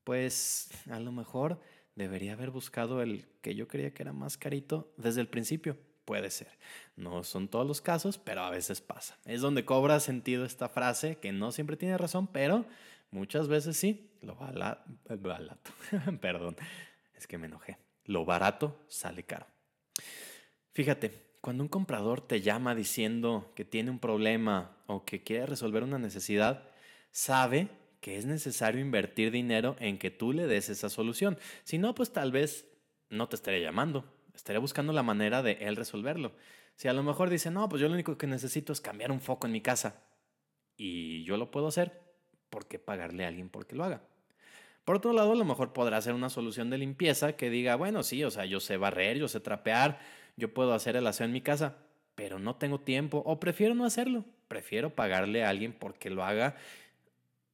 pues 0.04 0.70
a 0.90 1.00
lo 1.00 1.12
mejor 1.12 1.61
debería 1.97 2.32
haber 2.32 2.50
buscado 2.50 3.02
el 3.02 3.26
que 3.42 3.54
yo 3.54 3.68
creía 3.68 3.92
que 3.92 4.04
era 4.04 4.14
más 4.14 4.38
carito 4.38 4.90
desde 4.97 5.20
el 5.20 5.28
principio. 5.28 5.76
Puede 6.04 6.30
ser. 6.30 6.49
No 6.97 7.23
son 7.25 7.49
todos 7.49 7.66
los 7.66 7.80
casos, 7.80 8.19
pero 8.19 8.42
a 8.42 8.50
veces 8.50 8.80
pasa. 8.80 9.19
Es 9.25 9.40
donde 9.40 9.64
cobra 9.64 10.00
sentido 10.00 10.45
esta 10.45 10.69
frase, 10.69 11.16
que 11.16 11.33
no 11.33 11.52
siempre 11.52 11.76
tiene 11.76 11.99
razón, 11.99 12.26
pero 12.26 12.64
muchas 13.11 13.49
veces 13.49 13.76
sí. 13.76 14.11
Lo 14.23 14.35
barato, 14.35 15.73
perdón, 16.21 16.57
es 17.14 17.26
que 17.26 17.38
me 17.38 17.47
enojé. 17.47 17.78
Lo 18.04 18.25
barato 18.25 18.85
sale 18.88 19.23
caro. 19.23 19.47
Fíjate, 20.73 21.30
cuando 21.40 21.62
un 21.62 21.69
comprador 21.69 22.21
te 22.21 22.42
llama 22.42 22.75
diciendo 22.75 23.52
que 23.54 23.64
tiene 23.64 23.90
un 23.90 23.99
problema 23.99 24.76
o 24.87 25.04
que 25.04 25.23
quiere 25.23 25.47
resolver 25.47 25.83
una 25.83 25.99
necesidad, 25.99 26.69
sabe 27.12 27.69
que 28.00 28.16
es 28.16 28.26
necesario 28.26 28.80
invertir 28.80 29.30
dinero 29.30 29.76
en 29.78 29.99
que 29.99 30.11
tú 30.11 30.33
le 30.33 30.47
des 30.47 30.69
esa 30.69 30.88
solución. 30.88 31.38
Si 31.64 31.78
no, 31.78 31.95
pues 31.95 32.12
tal 32.12 32.33
vez 32.33 32.66
no 33.09 33.28
te 33.28 33.37
estaría 33.37 33.61
llamando, 33.61 34.04
estaría 34.34 34.60
buscando 34.60 34.92
la 34.92 35.02
manera 35.02 35.42
de 35.42 35.52
él 35.60 35.76
resolverlo. 35.76 36.32
Si 36.76 36.88
a 36.88 36.92
lo 36.92 37.02
mejor 37.02 37.30
dice, 37.30 37.50
no, 37.50 37.68
pues 37.68 37.80
yo 37.80 37.88
lo 37.88 37.94
único 37.94 38.16
que 38.16 38.26
necesito 38.26 38.72
es 38.72 38.80
cambiar 38.80 39.12
un 39.12 39.20
foco 39.20 39.46
en 39.46 39.52
mi 39.52 39.60
casa 39.60 40.02
y 40.76 41.25
yo 41.25 41.37
lo 41.37 41.50
puedo 41.50 41.68
hacer, 41.68 42.00
¿por 42.49 42.66
qué 42.66 42.78
pagarle 42.78 43.25
a 43.25 43.28
alguien 43.28 43.49
porque 43.49 43.76
lo 43.76 43.84
haga? 43.84 44.02
Por 44.84 44.96
otro 44.96 45.12
lado, 45.12 45.32
a 45.32 45.37
lo 45.37 45.44
mejor 45.44 45.72
podrá 45.72 45.99
hacer 45.99 46.14
una 46.14 46.30
solución 46.30 46.70
de 46.70 46.78
limpieza 46.78 47.34
que 47.37 47.50
diga, 47.50 47.76
bueno, 47.76 48.02
sí, 48.02 48.25
o 48.25 48.30
sea, 48.30 48.46
yo 48.46 48.60
sé 48.60 48.76
barrer, 48.76 49.18
yo 49.18 49.28
sé 49.28 49.40
trapear, 49.40 50.00
yo 50.37 50.54
puedo 50.54 50.72
hacer 50.72 50.96
el 50.96 51.06
aseo 51.06 51.26
en 51.26 51.32
mi 51.32 51.42
casa, 51.42 51.76
pero 52.14 52.38
no 52.38 52.56
tengo 52.56 52.80
tiempo 52.80 53.22
o 53.26 53.38
prefiero 53.38 53.75
no 53.75 53.84
hacerlo. 53.84 54.25
Prefiero 54.49 54.94
pagarle 54.94 55.44
a 55.44 55.50
alguien 55.50 55.72
porque 55.72 56.10
lo 56.10 56.25
haga 56.25 56.56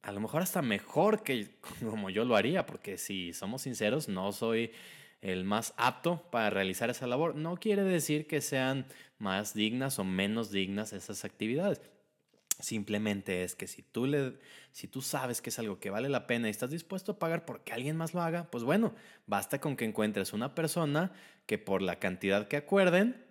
a 0.07 0.13
lo 0.13 0.21
mejor 0.21 0.41
hasta 0.41 0.61
mejor 0.61 1.21
que 1.21 1.49
como 1.81 2.09
yo 2.09 2.23
lo 2.23 2.35
haría, 2.37 2.65
porque 2.65 2.97
si 2.97 3.33
somos 3.33 3.63
sinceros, 3.63 4.07
no 4.07 4.31
soy 4.31 4.71
el 5.21 5.43
más 5.43 5.73
apto 5.77 6.23
para 6.31 6.49
realizar 6.49 6.89
esa 6.89 7.07
labor. 7.07 7.35
No 7.35 7.57
quiere 7.57 7.83
decir 7.83 8.27
que 8.27 8.41
sean 8.41 8.85
más 9.17 9.53
dignas 9.53 9.99
o 9.99 10.03
menos 10.03 10.51
dignas 10.51 10.93
esas 10.93 11.25
actividades. 11.25 11.81
Simplemente 12.59 13.43
es 13.43 13.55
que 13.55 13.67
si 13.67 13.83
tú, 13.83 14.07
le, 14.07 14.39
si 14.71 14.87
tú 14.87 15.01
sabes 15.01 15.41
que 15.41 15.51
es 15.51 15.59
algo 15.59 15.79
que 15.79 15.91
vale 15.91 16.09
la 16.09 16.25
pena 16.25 16.47
y 16.47 16.51
estás 16.51 16.71
dispuesto 16.71 17.11
a 17.11 17.19
pagar 17.19 17.45
porque 17.45 17.71
alguien 17.71 17.95
más 17.95 18.15
lo 18.15 18.21
haga, 18.21 18.49
pues 18.49 18.63
bueno, 18.63 18.95
basta 19.27 19.59
con 19.59 19.75
que 19.75 19.85
encuentres 19.85 20.33
una 20.33 20.55
persona 20.55 21.11
que 21.45 21.59
por 21.59 21.83
la 21.83 21.99
cantidad 21.99 22.47
que 22.47 22.57
acuerden 22.57 23.23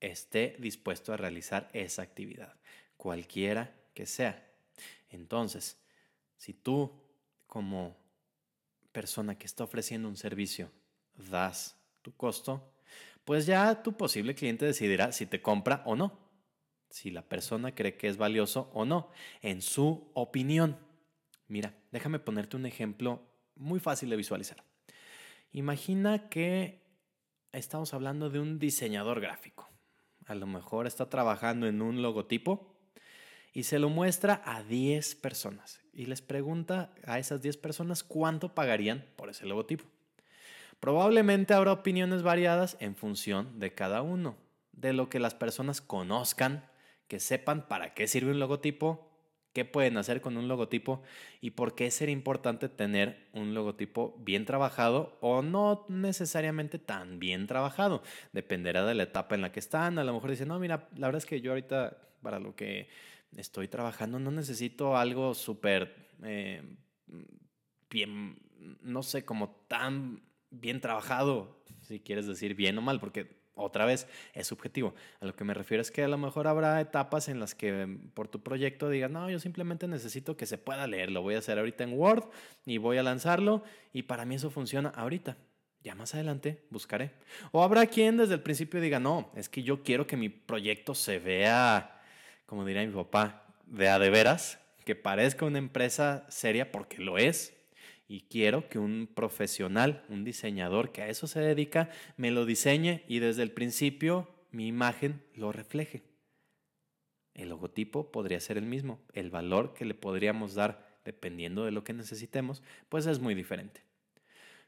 esté 0.00 0.56
dispuesto 0.58 1.14
a 1.14 1.16
realizar 1.16 1.70
esa 1.72 2.02
actividad, 2.02 2.54
cualquiera 2.98 3.74
que 3.94 4.04
sea. 4.04 4.46
Entonces, 5.08 5.78
si 6.36 6.52
tú 6.52 6.92
como 7.46 7.96
persona 8.92 9.38
que 9.38 9.46
está 9.46 9.64
ofreciendo 9.64 10.08
un 10.08 10.16
servicio 10.16 10.70
das 11.16 11.76
tu 12.02 12.14
costo, 12.14 12.72
pues 13.24 13.46
ya 13.46 13.82
tu 13.82 13.96
posible 13.96 14.34
cliente 14.34 14.66
decidirá 14.66 15.12
si 15.12 15.26
te 15.26 15.42
compra 15.42 15.82
o 15.84 15.96
no 15.96 16.26
si 16.96 17.10
la 17.10 17.22
persona 17.22 17.74
cree 17.74 17.96
que 17.96 18.08
es 18.08 18.16
valioso 18.16 18.70
o 18.72 18.84
no, 18.84 19.10
en 19.42 19.60
su 19.60 20.10
opinión. 20.14 20.78
Mira, 21.48 21.74
déjame 21.92 22.18
ponerte 22.18 22.56
un 22.56 22.64
ejemplo 22.66 23.22
muy 23.54 23.80
fácil 23.80 24.10
de 24.10 24.16
visualizar. 24.16 24.64
Imagina 25.52 26.28
que 26.28 26.82
estamos 27.52 27.94
hablando 27.94 28.30
de 28.30 28.40
un 28.40 28.58
diseñador 28.58 29.20
gráfico. 29.20 29.68
A 30.26 30.34
lo 30.34 30.46
mejor 30.46 30.86
está 30.86 31.08
trabajando 31.08 31.66
en 31.66 31.82
un 31.82 32.02
logotipo 32.02 32.74
y 33.52 33.64
se 33.64 33.78
lo 33.78 33.88
muestra 33.88 34.42
a 34.44 34.62
10 34.62 35.14
personas 35.16 35.80
y 35.92 36.06
les 36.06 36.20
pregunta 36.20 36.92
a 37.04 37.18
esas 37.18 37.42
10 37.42 37.58
personas 37.58 38.04
cuánto 38.04 38.54
pagarían 38.54 39.04
por 39.16 39.30
ese 39.30 39.46
logotipo. 39.46 39.84
Probablemente 40.80 41.54
habrá 41.54 41.72
opiniones 41.72 42.22
variadas 42.22 42.76
en 42.80 42.96
función 42.96 43.58
de 43.58 43.74
cada 43.74 44.02
uno, 44.02 44.36
de 44.72 44.92
lo 44.92 45.08
que 45.08 45.18
las 45.18 45.34
personas 45.34 45.80
conozcan 45.80 46.64
que 47.08 47.20
sepan 47.20 47.68
para 47.68 47.94
qué 47.94 48.06
sirve 48.08 48.32
un 48.32 48.40
logotipo, 48.40 49.10
qué 49.52 49.64
pueden 49.64 49.96
hacer 49.96 50.20
con 50.20 50.36
un 50.36 50.48
logotipo 50.48 51.02
y 51.40 51.52
por 51.52 51.74
qué 51.74 51.90
sería 51.90 52.12
importante 52.12 52.68
tener 52.68 53.28
un 53.32 53.54
logotipo 53.54 54.14
bien 54.18 54.44
trabajado 54.44 55.16
o 55.20 55.40
no 55.40 55.86
necesariamente 55.88 56.78
tan 56.78 57.18
bien 57.18 57.46
trabajado. 57.46 58.02
Dependerá 58.32 58.84
de 58.84 58.94
la 58.94 59.04
etapa 59.04 59.34
en 59.34 59.42
la 59.42 59.52
que 59.52 59.60
están. 59.60 59.98
A 59.98 60.04
lo 60.04 60.12
mejor 60.12 60.30
dicen, 60.30 60.48
no, 60.48 60.58
mira, 60.58 60.88
la 60.96 61.06
verdad 61.06 61.22
es 61.22 61.26
que 61.26 61.40
yo 61.40 61.52
ahorita 61.52 61.96
para 62.20 62.38
lo 62.38 62.54
que 62.54 62.88
estoy 63.36 63.68
trabajando 63.68 64.18
no 64.18 64.30
necesito 64.30 64.96
algo 64.96 65.32
súper 65.34 66.10
eh, 66.22 66.62
bien, 67.88 68.38
no 68.82 69.02
sé, 69.02 69.24
como 69.24 69.50
tan 69.68 70.25
bien 70.50 70.80
trabajado, 70.80 71.56
si 71.82 72.00
quieres 72.00 72.26
decir 72.26 72.54
bien 72.54 72.78
o 72.78 72.82
mal, 72.82 73.00
porque 73.00 73.36
otra 73.58 73.86
vez, 73.86 74.06
es 74.34 74.46
subjetivo. 74.46 74.94
A 75.20 75.24
lo 75.24 75.34
que 75.34 75.42
me 75.44 75.54
refiero 75.54 75.80
es 75.80 75.90
que 75.90 76.04
a 76.04 76.08
lo 76.08 76.18
mejor 76.18 76.46
habrá 76.46 76.78
etapas 76.80 77.28
en 77.28 77.40
las 77.40 77.54
que 77.54 77.86
mm, 77.86 78.10
por 78.10 78.28
tu 78.28 78.42
proyecto 78.42 78.90
digas, 78.90 79.10
no, 79.10 79.30
yo 79.30 79.40
simplemente 79.40 79.88
necesito 79.88 80.36
que 80.36 80.44
se 80.44 80.58
pueda 80.58 80.86
leer, 80.86 81.10
lo 81.10 81.22
voy 81.22 81.34
a 81.36 81.38
hacer 81.38 81.58
ahorita 81.58 81.82
en 81.84 81.94
Word 81.94 82.24
y 82.66 82.76
voy 82.76 82.98
a 82.98 83.02
lanzarlo 83.02 83.64
y 83.94 84.02
para 84.02 84.26
mí 84.26 84.34
eso 84.34 84.50
funciona 84.50 84.90
ahorita. 84.90 85.38
Ya 85.82 85.94
más 85.94 86.14
adelante 86.14 86.64
buscaré. 86.68 87.12
O 87.50 87.62
habrá 87.62 87.86
quien 87.86 88.18
desde 88.18 88.34
el 88.34 88.42
principio 88.42 88.80
diga, 88.80 89.00
no, 89.00 89.30
es 89.34 89.48
que 89.48 89.62
yo 89.62 89.82
quiero 89.82 90.06
que 90.06 90.16
mi 90.16 90.28
proyecto 90.28 90.94
se 90.94 91.18
vea, 91.18 92.02
como 92.44 92.64
diría 92.64 92.84
mi 92.84 92.92
papá, 92.92 93.46
de 93.66 93.88
a 93.88 93.98
de 93.98 94.10
veras, 94.10 94.58
que 94.84 94.96
parezca 94.96 95.46
una 95.46 95.58
empresa 95.58 96.26
seria 96.28 96.70
porque 96.72 96.98
lo 96.98 97.16
es, 97.16 97.55
y 98.08 98.22
quiero 98.22 98.68
que 98.68 98.78
un 98.78 99.08
profesional, 99.12 100.04
un 100.08 100.24
diseñador 100.24 100.92
que 100.92 101.02
a 101.02 101.08
eso 101.08 101.26
se 101.26 101.40
dedica, 101.40 101.90
me 102.16 102.30
lo 102.30 102.46
diseñe 102.46 103.02
y 103.08 103.18
desde 103.18 103.42
el 103.42 103.50
principio 103.50 104.28
mi 104.50 104.66
imagen 104.66 105.22
lo 105.34 105.52
refleje. 105.52 106.02
El 107.34 107.50
logotipo 107.50 108.10
podría 108.12 108.40
ser 108.40 108.56
el 108.56 108.66
mismo, 108.66 109.00
el 109.12 109.30
valor 109.30 109.74
que 109.74 109.84
le 109.84 109.94
podríamos 109.94 110.54
dar 110.54 111.00
dependiendo 111.04 111.64
de 111.64 111.70
lo 111.70 111.84
que 111.84 111.92
necesitemos, 111.92 112.62
pues 112.88 113.06
es 113.06 113.20
muy 113.20 113.34
diferente. 113.34 113.82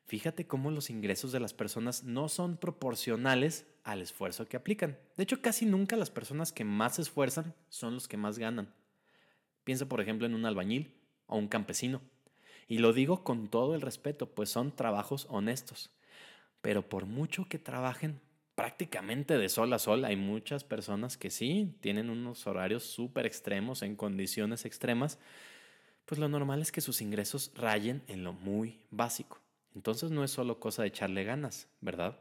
Fíjate 0.05 0.47
cómo 0.47 0.71
los 0.71 0.89
ingresos 0.89 1.33
de 1.33 1.41
las 1.41 1.53
personas 1.53 2.05
no 2.05 2.29
son 2.29 2.57
proporcionales 2.57 3.67
al 3.85 4.01
esfuerzo 4.01 4.49
que 4.49 4.57
aplican. 4.57 4.97
De 5.17 5.23
hecho, 5.23 5.43
casi 5.43 5.67
nunca 5.67 5.97
las 5.97 6.11
personas 6.11 6.51
que 6.51 6.65
más 6.65 6.97
se 6.97 7.03
esfuerzan 7.03 7.55
son 7.69 7.95
los 7.95 8.09
que 8.09 8.17
más 8.17 8.39
ganan. 8.39 8.73
Piensa, 9.65 9.87
por 9.87 10.01
ejemplo, 10.01 10.27
en 10.27 10.35
un 10.35 10.47
albañil 10.47 10.95
o 11.27 11.37
un 11.37 11.49
campesino. 11.49 12.01
Y 12.69 12.79
lo 12.79 12.93
digo 12.93 13.25
con 13.25 13.49
todo 13.49 13.75
el 13.75 13.81
respeto, 13.81 14.29
pues 14.29 14.51
son 14.51 14.71
trabajos 14.73 15.27
honestos. 15.31 15.91
Pero 16.61 16.87
por 16.87 17.07
mucho 17.07 17.49
que 17.49 17.59
trabajen 17.59 18.21
prácticamente 18.55 19.39
de 19.39 19.49
sol 19.49 19.73
a 19.73 19.79
sol, 19.79 20.05
hay 20.05 20.17
muchas 20.17 20.65
personas 20.65 21.17
que 21.17 21.31
sí 21.31 21.75
tienen 21.81 22.11
unos 22.11 22.47
horarios 22.47 22.85
súper 22.85 23.25
extremos, 23.25 23.83
en 23.83 23.97
condiciones 23.97 24.67
extremas, 24.67 25.19
pues 26.05 26.19
lo 26.19 26.29
normal 26.29 26.61
es 26.61 26.73
que 26.73 26.81
sus 26.81 27.01
ingresos 27.01 27.53
rayen 27.55 28.03
en 28.07 28.23
lo 28.23 28.33
muy 28.33 28.81
básico. 28.91 29.41
Entonces 29.75 30.11
no 30.11 30.25
es 30.25 30.31
solo 30.31 30.61
cosa 30.61 30.83
de 30.83 30.89
echarle 30.89 31.25
ganas, 31.25 31.69
¿verdad? 31.81 32.19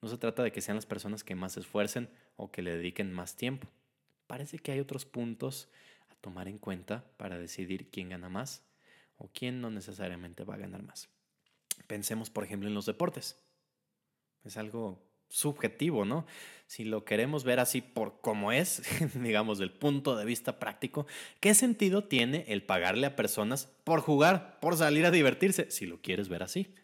No 0.00 0.08
se 0.08 0.18
trata 0.18 0.42
de 0.42 0.52
que 0.52 0.60
sean 0.60 0.76
las 0.76 0.86
personas 0.86 1.24
que 1.24 1.34
más 1.34 1.56
esfuercen 1.56 2.08
o 2.36 2.50
que 2.50 2.62
le 2.62 2.76
dediquen 2.76 3.12
más 3.12 3.36
tiempo. 3.36 3.66
Parece 4.26 4.58
que 4.58 4.72
hay 4.72 4.80
otros 4.80 5.06
puntos 5.06 5.68
a 6.10 6.14
tomar 6.16 6.46
en 6.46 6.58
cuenta 6.58 7.04
para 7.16 7.38
decidir 7.38 7.88
quién 7.90 8.10
gana 8.10 8.28
más 8.28 8.67
o 9.18 9.28
quién 9.32 9.60
no 9.60 9.70
necesariamente 9.70 10.44
va 10.44 10.54
a 10.54 10.58
ganar 10.58 10.82
más. 10.82 11.08
Pensemos, 11.86 12.30
por 12.30 12.44
ejemplo, 12.44 12.68
en 12.68 12.74
los 12.74 12.86
deportes. 12.86 13.36
Es 14.44 14.56
algo 14.56 15.04
subjetivo, 15.28 16.04
¿no? 16.04 16.26
Si 16.66 16.84
lo 16.84 17.04
queremos 17.04 17.44
ver 17.44 17.60
así 17.60 17.80
por 17.80 18.20
cómo 18.20 18.52
es, 18.52 18.82
digamos, 19.14 19.58
del 19.58 19.72
punto 19.72 20.16
de 20.16 20.24
vista 20.24 20.58
práctico, 20.58 21.06
¿qué 21.40 21.54
sentido 21.54 22.04
tiene 22.04 22.44
el 22.48 22.62
pagarle 22.62 23.06
a 23.06 23.16
personas 23.16 23.66
por 23.84 24.00
jugar, 24.00 24.58
por 24.60 24.76
salir 24.76 25.04
a 25.04 25.10
divertirse, 25.10 25.70
si 25.70 25.86
lo 25.86 26.00
quieres 26.00 26.28
ver 26.28 26.42
así? 26.42 26.74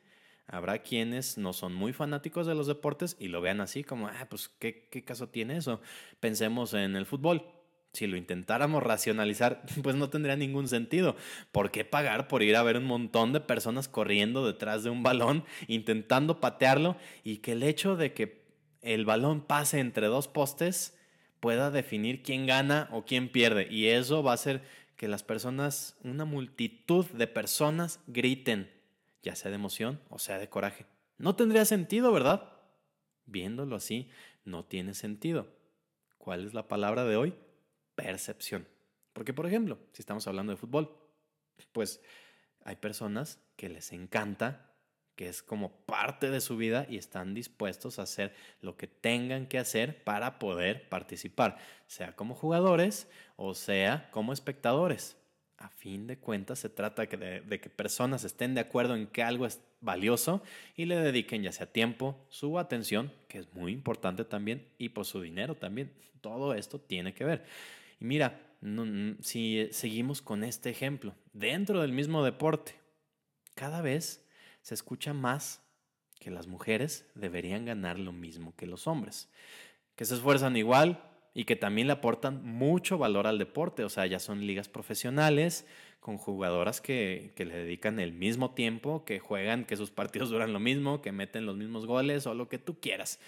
Habrá 0.47 0.81
quienes 0.83 1.38
no 1.38 1.55
son 1.55 1.75
muy 1.75 1.95
fanáticos 1.95 2.47
de 2.47 2.55
los 2.55 2.67
deportes 2.67 3.17
y 3.19 3.29
lo 3.29 3.41
vean 3.41 3.62
así 3.62 3.83
como, 3.83 4.09
ah, 4.09 4.26
pues, 4.29 4.49
¿qué, 4.49 4.88
qué 4.91 5.03
caso 5.03 5.31
tiene 5.31 5.57
eso? 5.57 5.81
Pensemos 6.21 6.75
en 6.75 6.97
el 6.97 7.07
fútbol 7.07 7.47
si 7.95 8.09
lo 8.09 8.17
intentáramos 8.17 8.83
racionalizar, 8.83 9.63
pues 9.83 9.97
no 9.97 10.11
tendría 10.11 10.37
ningún 10.37 10.69
sentido. 10.69 11.17
¿Por 11.53 11.71
qué 11.71 11.85
pagar 11.85 12.29
por 12.29 12.43
ir 12.43 12.57
a 12.57 12.63
ver 12.63 12.77
un 12.77 12.85
montón 12.85 13.33
de 13.33 13.41
personas 13.41 13.89
corriendo 13.89 14.45
detrás 14.45 14.83
de 14.83 14.91
un 14.91 15.03
balón, 15.03 15.45
intentando 15.69 16.41
patearlo 16.41 16.97
y 17.23 17.39
que 17.39 17.53
el 17.53 17.63
hecho 17.63 17.97
de 17.97 18.13
que 18.13 18.45
el 18.83 19.07
balón 19.07 19.41
pase 19.41 19.79
entre 19.79 20.09
dos 20.09 20.29
postes 20.29 20.99
pueda 21.41 21.71
definir 21.71 22.23
quién 22.23 22.47
gana 22.47 22.89
o 22.91 23.05
quién 23.05 23.31
pierde? 23.31 23.69
Y 23.71 23.87
eso 23.87 24.23
va 24.23 24.33
a 24.33 24.35
hacer 24.35 24.63
que 24.97 25.09
las 25.09 25.23
personas, 25.23 25.97
una 26.03 26.25
multitud 26.25 27.07
de 27.07 27.27
personas 27.27 28.01
griten, 28.07 28.71
ya 29.23 29.37
sea 29.37 29.51
de 29.51 29.57
emoción 29.57 30.01
o 30.11 30.19
sea 30.19 30.39
de 30.39 30.49
coraje. 30.49 30.85
No 31.17 31.37
tendría 31.37 31.65
sentido, 31.65 32.13
¿verdad? 32.13 32.53
Viéndolo 33.27 33.77
así, 33.77 34.09
no 34.45 34.65
tiene 34.65 34.95
sentido. 34.95 35.47
¿Cuál 36.19 36.45
es 36.45 36.55
la 36.55 36.67
palabra 36.67 37.05
de 37.05 37.17
hoy? 37.17 37.35
Percepción. 37.95 38.67
Porque, 39.13 39.33
por 39.33 39.47
ejemplo, 39.47 39.79
si 39.93 40.03
estamos 40.03 40.27
hablando 40.27 40.53
de 40.53 40.57
fútbol, 40.57 40.97
pues 41.73 42.01
hay 42.65 42.77
personas 42.77 43.39
que 43.57 43.69
les 43.69 43.93
encanta, 43.93 44.73
que 45.17 45.29
es 45.29 45.43
como 45.43 45.71
parte 45.87 46.31
de 46.31 46.41
su 46.41 46.57
vida 46.57 46.87
y 46.89 46.97
están 46.97 47.35
dispuestos 47.35 47.99
a 47.99 48.03
hacer 48.03 48.35
lo 48.61 48.77
que 48.77 48.89
tengan 48.89 49.47
que 49.47 49.59
hacer 49.59 50.03
para 50.03 50.39
poder 50.39 50.89
participar, 50.89 51.59
sea 51.87 52.17
como 52.17 52.35
jugadores 52.35 53.09
o 53.37 53.55
sea 53.55 54.11
como 54.11 54.33
espectadores. 54.33 55.17
A 55.57 55.69
fin 55.69 56.09
de 56.09 56.19
cuentas, 56.19 56.59
se 56.59 56.69
trata 56.69 57.07
de, 57.07 57.61
que 57.61 57.71
personas 57.71 58.25
estén 58.25 58.55
de 58.55 58.61
acuerdo 58.61 58.97
en 58.97 59.07
que 59.07 59.23
algo 59.23 59.47
es 59.47 59.61
valioso 59.81 60.43
y 60.77 60.85
le 60.87 60.97
dediquen 60.97 61.43
ya 61.43 61.53
sea 61.53 61.67
tiempo, 61.67 62.27
su 62.29 62.59
atención, 62.59 63.13
que 63.29 63.39
es 63.39 63.55
muy 63.55 63.73
importante 63.73 64.25
también, 64.25 64.67
y 64.79 64.89
por 64.89 65.07
su 65.07 65.21
dinero 65.21 65.55
también. 65.55 65.93
Todo 66.21 66.55
esto 66.55 66.81
tiene 66.81 67.15
que 67.15 67.25
ver. 67.25 67.45
Mira, 68.04 68.38
si 69.20 69.66
seguimos 69.70 70.20
con 70.20 70.44
este 70.44 70.68
ejemplo, 70.68 71.14
dentro 71.32 71.80
del 71.80 71.92
mismo 71.92 72.23
deporte, 72.23 72.75
cada 73.54 73.80
vez 73.80 74.23
se 74.61 74.75
escucha 74.75 75.14
más 75.14 75.62
que 76.20 76.30
las 76.30 76.46
mujeres 76.46 77.06
deberían 77.14 77.64
ganar 77.64 77.99
lo 77.99 78.12
mismo 78.12 78.54
que 78.56 78.66
los 78.66 78.87
hombres, 78.87 79.30
que 79.96 80.04
se 80.04 80.16
esfuerzan 80.16 80.54
igual 80.58 81.02
y 81.32 81.44
que 81.44 81.56
también 81.56 81.87
le 81.87 81.94
aportan 81.94 82.44
mucho 82.44 82.99
valor 82.99 83.26
al 83.26 83.38
deporte, 83.38 83.84
o 83.84 83.88
sea, 83.88 84.04
ya 84.04 84.18
son 84.18 84.46
ligas 84.46 84.68
profesionales 84.68 85.66
con 86.00 86.18
jugadoras 86.18 86.82
que 86.82 87.32
le 87.38 87.56
dedican 87.56 87.99
el 88.00 88.12
mismo 88.12 88.52
tiempo, 88.52 89.06
que 89.06 89.18
juegan, 89.18 89.64
que 89.64 89.78
sus 89.78 89.90
partidos 89.90 90.28
duran 90.28 90.52
lo 90.52 90.61
mismo, 90.61 91.00
que 91.00 91.11
meten 91.11 91.46
los 91.46 91.56
mismos 91.56 91.87
goles 91.87 92.26
o 92.26 92.34
lo 92.34 92.50
que 92.50 92.58
tú 92.58 92.78
quieras 92.80 93.18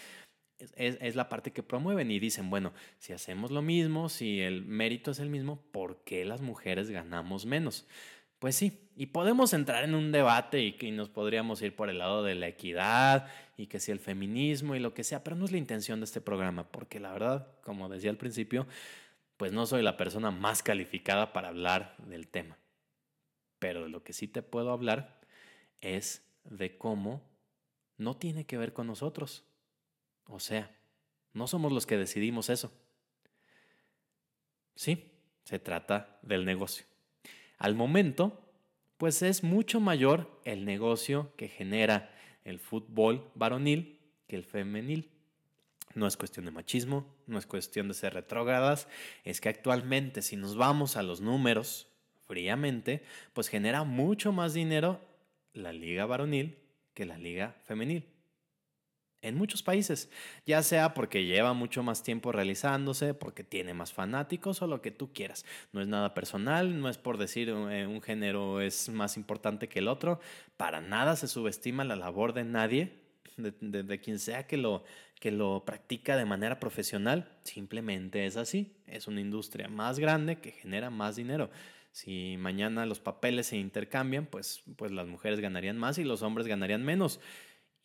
es, 0.58 1.16
la 1.16 1.28
parte 1.28 1.52
que 1.52 1.62
promueven 1.62 2.10
y 2.10 2.18
dicen, 2.18 2.50
bueno, 2.50 2.72
si 2.98 3.12
hacemos 3.12 3.50
lo 3.50 3.62
mismo, 3.62 4.08
si 4.08 4.40
el 4.40 4.64
mérito 4.64 5.10
es 5.10 5.18
el 5.18 5.28
mismo, 5.28 5.60
¿por 5.72 6.02
qué 6.04 6.24
las 6.24 6.40
mujeres 6.40 6.90
ganamos 6.90 7.46
menos? 7.46 7.86
Pues 8.38 8.56
sí, 8.56 8.90
y 8.96 9.06
podemos 9.06 9.52
entrar 9.52 9.84
en 9.84 9.94
un 9.94 10.12
debate 10.12 10.62
y 10.62 10.72
que 10.72 10.90
nos 10.92 11.08
podríamos 11.08 11.60
ir 11.62 11.74
por 11.74 11.88
el 11.88 11.98
lado 11.98 12.22
de 12.22 12.34
la 12.34 12.48
equidad 12.48 13.28
y 13.56 13.66
que 13.66 13.80
si 13.80 13.92
el 13.92 13.98
feminismo 13.98 14.74
y 14.74 14.80
lo 14.80 14.94
que 14.94 15.04
sea, 15.04 15.24
pero 15.24 15.36
no 15.36 15.44
es 15.44 15.52
la 15.52 15.58
intención 15.58 16.00
de 16.00 16.04
este 16.04 16.20
programa, 16.20 16.70
porque 16.70 17.00
la 17.00 17.12
verdad, 17.12 17.48
como 17.62 17.88
decía 17.88 18.10
al 18.10 18.18
principio, 18.18 18.66
pues 19.36 19.52
no 19.52 19.66
soy 19.66 19.82
la 19.82 19.96
persona 19.96 20.30
más 20.30 20.62
calificada 20.62 21.32
para 21.32 21.48
hablar 21.48 21.96
del 22.06 22.28
tema. 22.28 22.58
Pero 23.58 23.84
de 23.84 23.88
lo 23.88 24.02
que 24.02 24.12
sí 24.12 24.28
te 24.28 24.42
puedo 24.42 24.70
hablar 24.70 25.20
es 25.80 26.22
de 26.44 26.76
cómo 26.76 27.22
no 27.96 28.16
tiene 28.16 28.44
que 28.44 28.58
ver 28.58 28.72
con 28.72 28.86
nosotros. 28.86 29.44
O 30.28 30.40
sea, 30.40 30.74
no 31.32 31.46
somos 31.46 31.72
los 31.72 31.86
que 31.86 31.96
decidimos 31.96 32.50
eso. 32.50 32.72
Sí, 34.74 35.12
se 35.44 35.58
trata 35.58 36.18
del 36.22 36.44
negocio. 36.44 36.84
Al 37.58 37.74
momento, 37.74 38.42
pues 38.98 39.22
es 39.22 39.42
mucho 39.42 39.80
mayor 39.80 40.40
el 40.44 40.64
negocio 40.64 41.32
que 41.36 41.48
genera 41.48 42.10
el 42.44 42.58
fútbol 42.58 43.30
varonil 43.34 44.00
que 44.26 44.36
el 44.36 44.44
femenil. 44.44 45.10
No 45.94 46.06
es 46.06 46.16
cuestión 46.16 46.44
de 46.44 46.50
machismo, 46.50 47.06
no 47.26 47.38
es 47.38 47.46
cuestión 47.46 47.88
de 47.88 47.94
ser 47.94 48.12
retrógradas, 48.14 48.88
es 49.24 49.40
que 49.40 49.48
actualmente 49.48 50.20
si 50.20 50.36
nos 50.36 50.56
vamos 50.56 50.96
a 50.96 51.02
los 51.02 51.20
números 51.20 51.88
fríamente, 52.26 53.02
pues 53.32 53.48
genera 53.48 53.84
mucho 53.84 54.32
más 54.32 54.52
dinero 54.52 55.00
la 55.54 55.72
liga 55.72 56.04
varonil 56.04 56.58
que 56.92 57.06
la 57.06 57.16
liga 57.16 57.56
femenil 57.64 58.15
en 59.26 59.36
muchos 59.36 59.62
países, 59.62 60.10
ya 60.46 60.62
sea 60.62 60.94
porque 60.94 61.24
lleva 61.24 61.52
mucho 61.52 61.82
más 61.82 62.02
tiempo 62.02 62.32
realizándose, 62.32 63.14
porque 63.14 63.44
tiene 63.44 63.74
más 63.74 63.92
fanáticos 63.92 64.62
o 64.62 64.66
lo 64.66 64.80
que 64.80 64.90
tú 64.90 65.12
quieras. 65.12 65.44
No 65.72 65.80
es 65.80 65.88
nada 65.88 66.14
personal, 66.14 66.80
no 66.80 66.88
es 66.88 66.98
por 66.98 67.18
decir 67.18 67.48
eh, 67.48 67.86
un 67.86 68.00
género 68.02 68.60
es 68.60 68.88
más 68.88 69.16
importante 69.16 69.68
que 69.68 69.80
el 69.80 69.88
otro, 69.88 70.20
para 70.56 70.80
nada 70.80 71.16
se 71.16 71.28
subestima 71.28 71.84
la 71.84 71.96
labor 71.96 72.32
de 72.32 72.44
nadie, 72.44 73.00
de, 73.36 74.00
quien 74.00 74.18
sea 74.18 74.46
que 74.46 74.56
lo, 74.56 74.84
que 75.20 75.30
lo 75.30 75.64
practica 75.66 76.16
de 76.16 76.24
manera 76.24 76.58
profesional, 76.58 77.28
simplemente 77.42 78.26
es 78.26 78.36
así, 78.36 78.72
es 78.86 79.08
una 79.08 79.20
industria 79.20 79.68
más 79.68 79.98
grande 79.98 80.36
que 80.36 80.52
genera 80.52 80.88
más 80.90 81.16
dinero. 81.16 81.50
Si 81.92 82.36
mañana 82.38 82.84
los 82.84 83.00
papeles 83.00 83.46
se 83.46 83.56
intercambian, 83.56 84.26
pues, 84.26 84.62
pues 84.76 84.92
las 84.92 85.06
mujeres 85.06 85.40
ganarían 85.40 85.78
más 85.78 85.96
y 85.96 86.04
los 86.04 86.22
hombres 86.22 86.46
ganarían 86.46 86.84
menos 86.84 87.20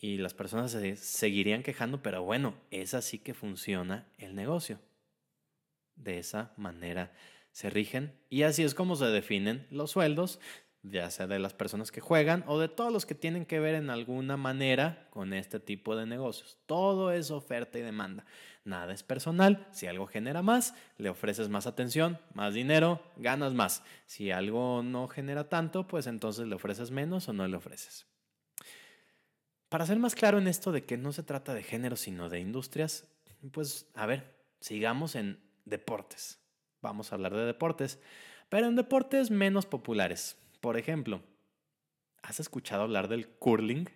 y 0.01 0.17
las 0.17 0.33
personas 0.33 0.71
se 0.71 0.95
seguirían 0.95 1.61
quejando, 1.61 2.01
pero 2.01 2.23
bueno, 2.23 2.55
es 2.71 2.95
así 2.95 3.19
que 3.19 3.35
funciona 3.35 4.07
el 4.17 4.35
negocio. 4.35 4.79
De 5.95 6.17
esa 6.17 6.53
manera 6.57 7.13
se 7.51 7.69
rigen 7.69 8.19
y 8.27 8.41
así 8.41 8.63
es 8.63 8.73
como 8.73 8.95
se 8.95 9.05
definen 9.05 9.67
los 9.69 9.91
sueldos, 9.91 10.39
ya 10.81 11.11
sea 11.11 11.27
de 11.27 11.37
las 11.37 11.53
personas 11.53 11.91
que 11.91 12.01
juegan 12.01 12.43
o 12.47 12.57
de 12.57 12.67
todos 12.67 12.91
los 12.91 13.05
que 13.05 13.13
tienen 13.13 13.45
que 13.45 13.59
ver 13.59 13.75
en 13.75 13.91
alguna 13.91 14.37
manera 14.37 15.07
con 15.11 15.33
este 15.33 15.59
tipo 15.59 15.95
de 15.95 16.07
negocios. 16.07 16.57
Todo 16.65 17.11
es 17.11 17.29
oferta 17.29 17.77
y 17.77 17.83
demanda. 17.83 18.25
Nada 18.63 18.93
es 18.93 19.03
personal. 19.03 19.67
Si 19.71 19.85
algo 19.85 20.07
genera 20.07 20.41
más, 20.41 20.73
le 20.97 21.09
ofreces 21.09 21.49
más 21.49 21.67
atención, 21.67 22.17
más 22.33 22.55
dinero, 22.55 23.03
ganas 23.17 23.53
más. 23.53 23.83
Si 24.07 24.31
algo 24.31 24.81
no 24.81 25.07
genera 25.07 25.47
tanto, 25.47 25.87
pues 25.87 26.07
entonces 26.07 26.47
le 26.47 26.55
ofreces 26.55 26.89
menos 26.89 27.29
o 27.29 27.33
no 27.33 27.47
le 27.47 27.57
ofreces. 27.57 28.10
Para 29.71 29.85
ser 29.85 29.99
más 29.99 30.15
claro 30.15 30.37
en 30.37 30.49
esto 30.49 30.73
de 30.73 30.83
que 30.83 30.97
no 30.97 31.13
se 31.13 31.23
trata 31.23 31.53
de 31.53 31.63
género, 31.63 31.95
sino 31.95 32.27
de 32.27 32.41
industrias, 32.41 33.05
pues 33.53 33.89
a 33.93 34.05
ver, 34.05 34.35
sigamos 34.59 35.15
en 35.15 35.39
deportes. 35.63 36.41
Vamos 36.81 37.09
a 37.09 37.15
hablar 37.15 37.33
de 37.33 37.45
deportes, 37.45 37.97
pero 38.49 38.67
en 38.67 38.75
deportes 38.75 39.31
menos 39.31 39.65
populares. 39.65 40.37
Por 40.59 40.75
ejemplo, 40.75 41.21
¿has 42.21 42.41
escuchado 42.41 42.81
hablar 42.81 43.07
del 43.07 43.29
curling? 43.29 43.89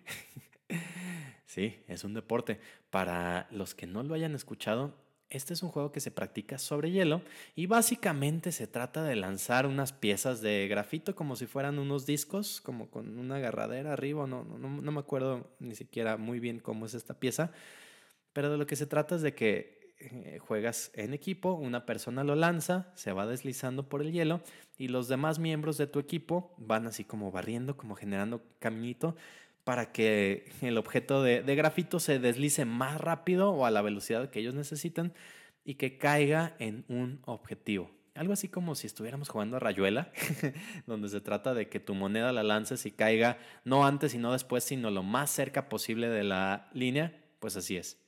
sí, 1.44 1.84
es 1.88 2.04
un 2.04 2.14
deporte. 2.14 2.58
Para 2.88 3.46
los 3.50 3.74
que 3.74 3.86
no 3.86 4.02
lo 4.02 4.14
hayan 4.14 4.34
escuchado, 4.34 4.94
este 5.36 5.54
es 5.54 5.62
un 5.62 5.70
juego 5.70 5.92
que 5.92 6.00
se 6.00 6.10
practica 6.10 6.58
sobre 6.58 6.90
hielo 6.90 7.22
y 7.54 7.66
básicamente 7.66 8.52
se 8.52 8.66
trata 8.66 9.04
de 9.04 9.16
lanzar 9.16 9.66
unas 9.66 9.92
piezas 9.92 10.40
de 10.40 10.66
grafito 10.68 11.14
como 11.14 11.36
si 11.36 11.46
fueran 11.46 11.78
unos 11.78 12.06
discos, 12.06 12.60
como 12.60 12.90
con 12.90 13.18
una 13.18 13.36
agarradera 13.36 13.92
arriba, 13.92 14.26
no, 14.26 14.44
no, 14.44 14.58
no, 14.58 14.92
me 14.92 15.00
acuerdo 15.00 15.50
ni 15.60 15.74
siquiera 15.74 16.16
muy 16.16 16.40
bien 16.40 16.58
cómo 16.58 16.86
es 16.86 16.94
esta 16.94 17.20
pieza, 17.20 17.52
pero 18.32 18.50
de 18.50 18.58
lo 18.58 18.66
que 18.66 18.76
se 18.76 18.86
trata 18.86 19.16
es 19.16 19.22
de 19.22 19.34
que 19.34 19.94
eh, 19.98 20.38
juegas 20.40 20.90
en 20.94 21.14
equipo, 21.14 21.54
una 21.54 21.86
persona 21.86 22.24
lo 22.24 22.34
lanza, 22.34 22.92
se 22.96 23.12
va 23.12 23.26
deslizando 23.26 23.88
por 23.88 24.02
el 24.02 24.12
hielo 24.12 24.42
y 24.76 24.88
los 24.88 25.08
demás 25.08 25.38
miembros 25.38 25.78
de 25.78 25.86
tu 25.86 25.98
equipo 25.98 26.54
van 26.58 26.86
así 26.86 27.04
como 27.04 27.30
barriendo, 27.30 27.76
como 27.76 27.94
generando 27.94 28.42
caminito 28.58 29.16
para 29.66 29.90
que 29.90 30.48
el 30.62 30.78
objeto 30.78 31.24
de, 31.24 31.42
grafito 31.56 31.98
se 31.98 32.20
deslice 32.20 32.64
más 32.64 33.00
rápido 33.00 33.50
o 33.50 33.66
a 33.66 33.72
la 33.72 33.82
velocidad 33.82 34.30
que 34.30 34.38
ellos 34.38 34.54
necesitan 34.54 35.12
y 35.64 35.74
que 35.74 35.98
caiga 35.98 36.54
en 36.60 36.84
un 36.86 37.18
objetivo. 37.24 37.90
Algo 38.14 38.32
así 38.32 38.46
como 38.46 38.76
si 38.76 38.86
estuviéramos 38.86 39.28
jugando 39.28 39.56
a 39.56 39.58
rayuela, 39.58 40.12
donde 40.86 41.08
se 41.08 41.20
trata 41.20 41.52
de 41.52 41.68
que 41.68 41.80
tu 41.80 41.96
moneda 41.96 42.30
la 42.30 42.44
lances 42.44 42.86
y 42.86 42.92
caiga 42.92 43.38
no 43.64 43.84
antes 43.84 44.14
y 44.14 44.18
no 44.18 44.30
después, 44.30 44.62
sino 44.62 44.92
lo 44.92 45.02
más 45.02 45.32
cerca 45.32 45.68
posible 45.68 46.08
de 46.10 46.22
la 46.22 46.70
línea, 46.72 47.20
pues 47.40 47.56
así 47.56 47.76
es. 47.76 48.00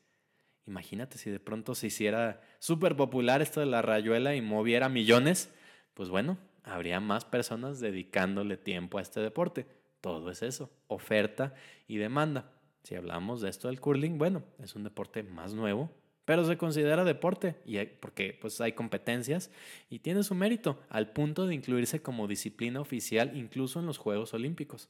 Imagínate 0.65 1.19
si 1.19 1.29
de 1.29 1.41
pronto 1.41 1.75
se 1.75 1.89
hiciera 1.89 2.41
súper 2.61 2.95
popular 2.95 3.43
esto 3.43 3.59
de 3.59 3.67
la 3.67 3.83
rayuela 3.83 4.37
y 4.37 4.43
moviera 4.43 4.89
millones, 4.89 5.53
pues 5.95 6.09
bueno, 6.09 6.39
habría 6.63 7.01
más 7.01 7.25
personas 7.25 7.81
dedicándole 7.81 8.57
tiempo 8.57 8.99
a 8.99 9.03
este 9.03 9.19
deporte. 9.19 9.67
Todo 10.01 10.31
es 10.31 10.43
eso, 10.43 10.71
oferta 10.87 11.55
y 11.87 11.97
demanda. 11.97 12.53
Si 12.83 12.95
hablamos 12.95 13.41
de 13.41 13.51
esto 13.51 13.69
del 13.69 13.81
curling, 13.81 14.19
bueno, 14.19 14.45
es 14.63 14.75
un 14.75 14.85
deporte 14.85 15.23
más 15.23 15.53
nuevo, 15.53 15.91
pero 16.25 16.45
se 16.45 16.57
considera 16.59 17.05
deporte 17.05 17.61
y 17.65 17.83
porque 17.85 18.37
pues 18.41 18.61
hay 18.61 18.73
competencias 18.73 19.51
y 19.89 20.01
tiene 20.01 20.23
su 20.23 20.35
mérito 20.35 20.79
al 20.89 21.13
punto 21.13 21.47
de 21.47 21.55
incluirse 21.55 22.03
como 22.03 22.29
disciplina 22.29 22.81
oficial 22.81 23.37
incluso 23.37 23.81
en 23.81 23.87
los 23.87 23.99
Juegos 23.99 24.35
Olímpicos. 24.35 24.89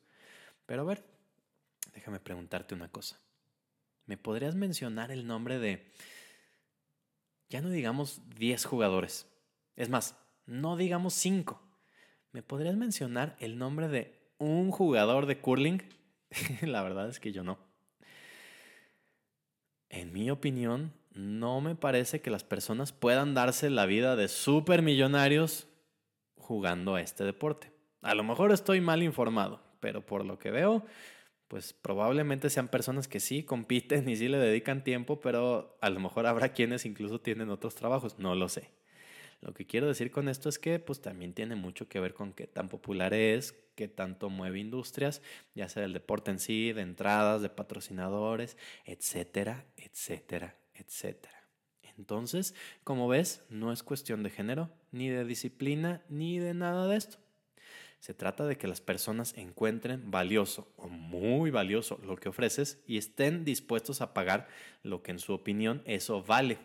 Pero 0.66 0.82
a 0.82 0.84
ver, 0.84 1.04
déjame 1.94 2.20
preguntarte 2.20 2.74
una 2.74 2.90
cosa. 2.90 3.20
¿Me 4.06 4.16
podrías 4.16 4.54
mencionar 4.54 5.10
el 5.10 5.26
nombre 5.26 5.58
de, 5.58 5.92
ya 7.48 7.60
no 7.60 7.70
digamos 7.70 8.22
10 8.36 8.64
jugadores, 8.64 9.26
es 9.76 9.88
más, 9.88 10.16
no 10.46 10.76
digamos 10.76 11.14
5, 11.14 11.62
¿me 12.32 12.42
podrías 12.42 12.76
mencionar 12.76 13.36
el 13.38 13.58
nombre 13.58 13.88
de 13.88 14.17
un 14.38 14.70
jugador 14.70 15.26
de 15.26 15.38
curling? 15.38 15.82
la 16.62 16.82
verdad 16.82 17.08
es 17.08 17.20
que 17.20 17.32
yo 17.32 17.42
no. 17.42 17.58
En 19.90 20.12
mi 20.12 20.30
opinión, 20.30 20.92
no 21.12 21.60
me 21.60 21.74
parece 21.74 22.20
que 22.20 22.30
las 22.30 22.44
personas 22.44 22.92
puedan 22.92 23.34
darse 23.34 23.70
la 23.70 23.86
vida 23.86 24.16
de 24.16 24.28
supermillonarios 24.28 25.66
jugando 26.36 26.94
a 26.94 27.00
este 27.00 27.24
deporte. 27.24 27.72
A 28.02 28.14
lo 28.14 28.22
mejor 28.22 28.52
estoy 28.52 28.80
mal 28.80 29.02
informado, 29.02 29.60
pero 29.80 30.04
por 30.04 30.24
lo 30.24 30.38
que 30.38 30.50
veo, 30.50 30.84
pues 31.48 31.72
probablemente 31.72 32.50
sean 32.50 32.68
personas 32.68 33.08
que 33.08 33.20
sí 33.20 33.42
compiten 33.42 34.08
y 34.08 34.16
sí 34.16 34.28
le 34.28 34.38
dedican 34.38 34.84
tiempo, 34.84 35.20
pero 35.20 35.76
a 35.80 35.90
lo 35.90 36.00
mejor 36.00 36.26
habrá 36.26 36.50
quienes 36.50 36.84
incluso 36.84 37.20
tienen 37.20 37.50
otros 37.50 37.74
trabajos, 37.74 38.18
no 38.18 38.34
lo 38.34 38.48
sé. 38.48 38.70
Lo 39.40 39.54
que 39.54 39.66
quiero 39.66 39.86
decir 39.86 40.10
con 40.10 40.28
esto 40.28 40.48
es 40.48 40.58
que 40.58 40.78
pues 40.80 41.00
también 41.00 41.32
tiene 41.32 41.54
mucho 41.54 41.88
que 41.88 42.00
ver 42.00 42.12
con 42.12 42.32
qué 42.32 42.46
tan 42.46 42.68
popular 42.68 43.14
es, 43.14 43.54
qué 43.76 43.86
tanto 43.86 44.30
mueve 44.30 44.58
industrias, 44.58 45.22
ya 45.54 45.68
sea 45.68 45.82
del 45.82 45.92
deporte 45.92 46.32
en 46.32 46.40
sí, 46.40 46.72
de 46.72 46.82
entradas, 46.82 47.42
de 47.42 47.48
patrocinadores, 47.48 48.56
etcétera, 48.84 49.64
etcétera, 49.76 50.56
etcétera. 50.74 51.38
Entonces, 51.96 52.54
como 52.84 53.08
ves, 53.08 53.44
no 53.48 53.72
es 53.72 53.82
cuestión 53.82 54.22
de 54.22 54.30
género, 54.30 54.70
ni 54.92 55.08
de 55.08 55.24
disciplina, 55.24 56.02
ni 56.08 56.38
de 56.38 56.54
nada 56.54 56.88
de 56.88 56.96
esto. 56.96 57.18
Se 58.00 58.14
trata 58.14 58.46
de 58.46 58.56
que 58.56 58.68
las 58.68 58.80
personas 58.80 59.34
encuentren 59.36 60.10
valioso 60.10 60.72
o 60.76 60.88
muy 60.88 61.50
valioso 61.50 62.00
lo 62.04 62.16
que 62.16 62.28
ofreces 62.28 62.78
y 62.86 62.96
estén 62.96 63.44
dispuestos 63.44 64.00
a 64.00 64.14
pagar 64.14 64.46
lo 64.84 65.02
que 65.02 65.10
en 65.10 65.18
su 65.18 65.32
opinión 65.32 65.82
eso 65.84 66.22
vale. 66.22 66.58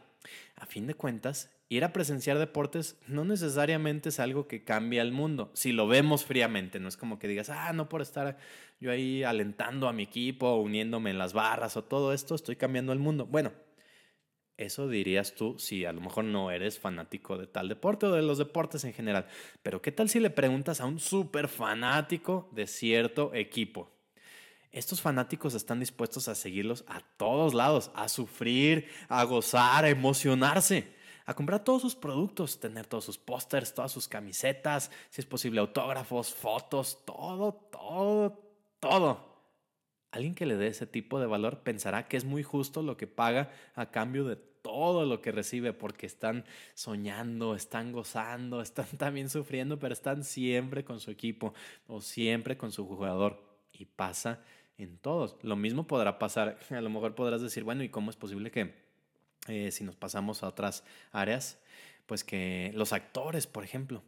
A 0.55 0.67
fin 0.67 0.85
de 0.85 0.93
cuentas, 0.93 1.49
ir 1.75 1.83
a 1.83 1.93
presenciar 1.93 2.37
deportes 2.39 2.97
no 3.07 3.25
necesariamente 3.25 4.09
es 4.09 4.19
algo 4.19 4.47
que 4.47 4.63
cambie 4.63 5.01
al 5.01 5.11
mundo, 5.11 5.51
si 5.53 5.71
lo 5.71 5.87
vemos 5.87 6.25
fríamente, 6.25 6.79
no 6.79 6.87
es 6.87 6.97
como 6.97 7.19
que 7.19 7.27
digas, 7.27 7.49
ah, 7.49 7.73
no 7.73 7.89
por 7.89 8.01
estar 8.01 8.37
yo 8.79 8.91
ahí 8.91 9.23
alentando 9.23 9.87
a 9.87 9.93
mi 9.93 10.03
equipo, 10.03 10.55
uniéndome 10.55 11.09
en 11.09 11.17
las 11.17 11.33
barras 11.33 11.77
o 11.77 11.83
todo 11.83 12.13
esto, 12.13 12.35
estoy 12.35 12.55
cambiando 12.55 12.93
el 12.93 12.99
mundo. 12.99 13.25
Bueno, 13.25 13.53
eso 14.57 14.87
dirías 14.87 15.33
tú 15.35 15.57
si 15.57 15.85
a 15.85 15.93
lo 15.93 16.01
mejor 16.01 16.25
no 16.25 16.51
eres 16.51 16.79
fanático 16.79 17.37
de 17.37 17.47
tal 17.47 17.69
deporte 17.69 18.05
o 18.05 18.11
de 18.11 18.21
los 18.21 18.37
deportes 18.37 18.83
en 18.83 18.93
general. 18.93 19.25
Pero 19.63 19.81
¿qué 19.81 19.91
tal 19.91 20.09
si 20.09 20.19
le 20.19 20.29
preguntas 20.29 20.79
a 20.79 20.85
un 20.85 20.99
súper 20.99 21.47
fanático 21.47 22.49
de 22.51 22.67
cierto 22.67 23.33
equipo? 23.33 23.89
Estos 24.71 25.01
fanáticos 25.01 25.53
están 25.53 25.79
dispuestos 25.79 26.27
a 26.27 26.35
seguirlos 26.35 26.83
a 26.87 27.01
todos 27.17 27.53
lados, 27.53 27.91
a 27.95 28.09
sufrir, 28.09 28.87
a 29.07 29.23
gozar, 29.23 29.85
a 29.85 29.89
emocionarse, 29.89 30.91
a 31.25 31.33
comprar 31.33 31.63
todos 31.63 31.81
sus 31.81 31.95
productos, 31.95 32.59
tener 32.59 32.85
todos 32.85 33.05
sus 33.05 33.17
pósters, 33.17 33.73
todas 33.73 33.91
sus 33.91 34.07
camisetas, 34.07 34.91
si 35.09 35.21
es 35.21 35.25
posible 35.25 35.59
autógrafos, 35.59 36.33
fotos, 36.33 36.99
todo, 37.05 37.53
todo, 37.71 38.39
todo. 38.79 39.33
Alguien 40.11 40.35
que 40.35 40.45
le 40.45 40.55
dé 40.55 40.67
ese 40.67 40.85
tipo 40.85 41.19
de 41.19 41.25
valor 41.25 41.59
pensará 41.59 42.07
que 42.07 42.17
es 42.17 42.25
muy 42.25 42.43
justo 42.43 42.83
lo 42.83 42.97
que 42.97 43.07
paga 43.07 43.51
a 43.75 43.89
cambio 43.89 44.25
de 44.25 44.35
todo 44.35 45.05
lo 45.05 45.21
que 45.21 45.31
recibe 45.31 45.73
porque 45.73 46.05
están 46.05 46.45
soñando, 46.73 47.55
están 47.55 47.91
gozando, 47.91 48.61
están 48.63 48.87
también 48.97 49.29
sufriendo, 49.29 49.77
pero 49.77 49.93
están 49.93 50.23
siempre 50.23 50.83
con 50.83 50.99
su 50.99 51.11
equipo 51.11 51.53
o 51.87 52.01
siempre 52.01 52.57
con 52.57 52.71
su 52.71 52.87
jugador. 52.87 53.43
Y 53.71 53.85
pasa 53.85 54.39
en 54.77 54.97
todos. 54.97 55.37
Lo 55.41 55.55
mismo 55.55 55.87
podrá 55.87 56.19
pasar, 56.19 56.59
a 56.69 56.81
lo 56.81 56.89
mejor 56.89 57.15
podrás 57.15 57.41
decir, 57.41 57.63
bueno, 57.63 57.83
¿y 57.83 57.89
cómo 57.89 58.09
es 58.09 58.15
posible 58.15 58.51
que 58.51 58.82
eh, 59.47 59.71
si 59.71 59.83
nos 59.83 59.95
pasamos 59.95 60.43
a 60.43 60.47
otras 60.47 60.83
áreas, 61.11 61.59
pues 62.05 62.23
que 62.23 62.71
los 62.75 62.93
actores, 62.93 63.47
por 63.47 63.63
ejemplo, 63.63 64.03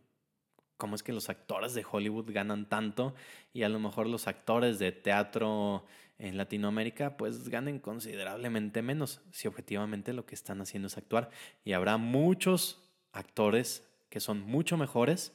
cómo 0.78 0.96
es 0.96 1.04
que 1.04 1.14
los 1.14 1.30
actores 1.30 1.74
de 1.74 1.86
Hollywood 1.90 2.32
ganan 2.32 2.68
tanto 2.68 3.16
y 3.54 3.64
a 3.64 3.70
lo 3.70 3.80
mejor 3.80 4.08
los 4.08 4.28
actores 4.28 4.80
de 4.80 4.92
teatro 4.92 5.86
en 6.18 6.38
Latinoamérica 6.38 7.18
pues 7.18 7.50
ganen 7.50 7.80
considerablemente 7.80 8.82
menos 8.82 9.22
si 9.32 9.48
objetivamente 9.48 10.14
lo 10.14 10.26
que 10.26 10.36
están 10.36 10.62
haciendo 10.62 10.88
es 10.88 10.98
actuar 10.98 11.30
y 11.64 11.74
habrá 11.74 11.98
muchos 11.98 12.82
actores 13.12 13.88
que 14.10 14.20
son 14.20 14.42
mucho 14.42 14.78
mejores 14.78 15.34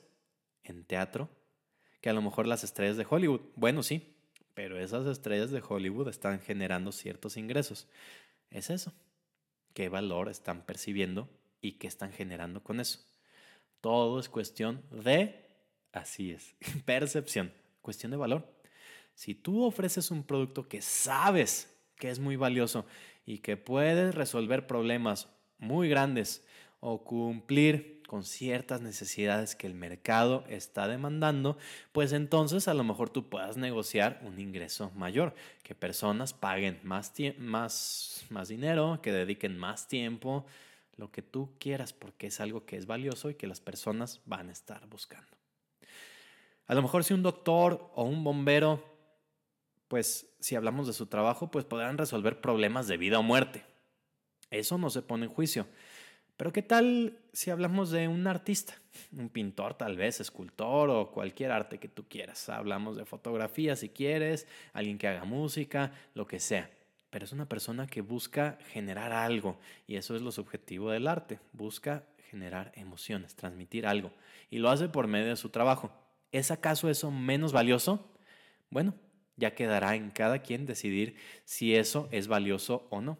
en 0.65 0.85
teatro 0.85 1.29
que 2.01 2.11
a 2.11 2.15
lo 2.15 2.23
mejor 2.23 2.47
las 2.47 2.65
estrellas 2.65 2.97
de 2.97 3.07
Hollywood. 3.09 3.43
Bueno, 3.57 3.83
sí, 3.83 4.15
pero 4.55 4.79
esas 4.79 5.07
estrellas 5.07 5.51
de 5.51 5.63
Hollywood 5.67 6.09
están 6.09 6.41
generando 6.41 6.93
ciertos 6.93 7.37
ingresos. 7.37 7.89
Es 8.51 8.71
eso. 8.71 8.93
¿Qué 9.74 9.88
valor 9.88 10.28
están 10.28 10.64
percibiendo 10.64 11.28
y 11.61 11.72
qué 11.72 11.87
están 11.87 12.12
generando 12.12 12.62
con 12.62 12.80
eso? 12.80 13.00
Todo 13.80 14.18
es 14.18 14.28
cuestión 14.28 14.83
de, 14.90 15.46
así 15.92 16.33
es, 16.33 16.54
percepción, 16.85 17.52
cuestión 17.80 18.11
de 18.11 18.16
valor. 18.16 18.52
Si 19.14 19.35
tú 19.35 19.64
ofreces 19.64 20.11
un 20.11 20.24
producto 20.24 20.68
que 20.68 20.83
sabes 20.83 21.76
que 21.96 22.11
es 22.11 22.18
muy 22.18 22.37
valioso 22.37 22.87
y 23.26 23.38
que 23.38 23.56
puede 23.56 24.12
resolver 24.12 24.66
problemas 24.66 25.28
muy 25.59 25.88
grandes 25.88 26.46
o 26.80 27.04
cumplir 27.04 28.00
con 28.11 28.25
ciertas 28.25 28.81
necesidades 28.81 29.55
que 29.55 29.68
el 29.68 29.75
mercado 29.75 30.42
está 30.49 30.88
demandando, 30.88 31.57
pues 31.92 32.12
entonces 32.12 32.66
a 32.66 32.75
lo 32.75 32.83
mejor 32.83 33.09
tú 33.09 33.29
puedas 33.29 33.57
negociar 33.57 34.20
un 34.25 34.40
ingreso 34.40 34.90
mayor, 34.96 35.33
que 35.62 35.77
personas 35.77 36.33
paguen 36.33 36.81
más, 36.83 37.12
más, 37.38 38.27
más 38.29 38.49
dinero, 38.49 38.99
que 39.01 39.12
dediquen 39.12 39.57
más 39.57 39.87
tiempo, 39.87 40.44
lo 40.96 41.12
que 41.12 41.23
tú 41.23 41.51
quieras, 41.61 41.92
porque 41.92 42.27
es 42.27 42.40
algo 42.40 42.66
que 42.66 42.77
es 42.77 42.87
valioso 42.87 43.31
y 43.31 43.37
que 43.37 43.46
las 43.46 43.61
personas 43.61 44.20
van 44.27 44.49
a 44.49 44.53
estar 44.53 44.88
buscando. 44.88 45.31
A 46.66 46.75
lo 46.75 46.83
mejor 46.83 47.05
si 47.05 47.14
un 47.14 47.23
doctor 47.23 47.92
o 47.94 48.03
un 48.03 48.25
bombero, 48.25 48.85
pues 49.87 50.27
si 50.40 50.57
hablamos 50.57 50.88
de 50.88 50.94
su 50.94 51.07
trabajo, 51.07 51.53
pues 51.53 51.64
podrán 51.64 51.96
resolver 51.96 52.40
problemas 52.40 52.88
de 52.88 52.96
vida 52.96 53.20
o 53.20 53.23
muerte. 53.23 53.64
Eso 54.51 54.79
no 54.79 54.90
se 54.90 55.01
pone 55.01 55.27
en 55.27 55.33
juicio. 55.33 55.68
Pero 56.40 56.55
¿qué 56.55 56.62
tal 56.62 57.18
si 57.35 57.50
hablamos 57.50 57.90
de 57.90 58.09
un 58.09 58.26
artista? 58.26 58.72
Un 59.12 59.29
pintor 59.29 59.74
tal 59.74 59.98
vez, 59.98 60.20
escultor 60.20 60.88
o 60.88 61.11
cualquier 61.11 61.53
arte 61.53 61.76
que 61.76 61.88
tú 61.88 62.09
quieras. 62.09 62.48
Hablamos 62.48 62.96
de 62.96 63.05
fotografía 63.05 63.76
si 63.76 63.90
quieres, 63.90 64.46
alguien 64.72 64.96
que 64.96 65.07
haga 65.07 65.26
música, 65.26 65.92
lo 66.14 66.26
que 66.26 66.40
sea 66.40 66.70
pero 67.11 67.26
es 67.26 67.33
una 67.33 67.46
persona 67.46 67.87
que 67.87 68.00
busca 68.00 68.57
generar 68.70 69.12
algo 69.12 69.59
y 69.87 69.96
eso 69.96 70.16
es 70.16 70.22
lo 70.22 70.33
subjetivo 70.33 70.90
del 70.90 71.09
arte, 71.09 71.40
busca 71.53 72.05
generar 72.31 72.72
emociones, 72.74 73.35
transmitir 73.35 73.87
algo 73.87 74.11
y 74.48 74.61
lo 74.61 74.70
hace 74.70 74.88
por 74.88 75.09
medio 75.09 75.26
de 75.26 75.37
su 75.37 75.50
trabajo. 75.50 75.90
¿Es 76.33 76.50
acaso 76.50 76.88
eso 76.88 77.11
menos 77.11 77.53
valioso? 77.53 78.09
Bueno, 78.70 78.94
ya 79.37 79.55
quedará 79.55 79.94
en 79.94 80.11
cada 80.11 80.38
quien 80.38 80.64
decidir 80.64 81.16
si 81.44 81.74
eso 81.74 82.09
es 82.12 82.29
valioso 82.29 82.87
o 82.88 83.03
no. 83.03 83.18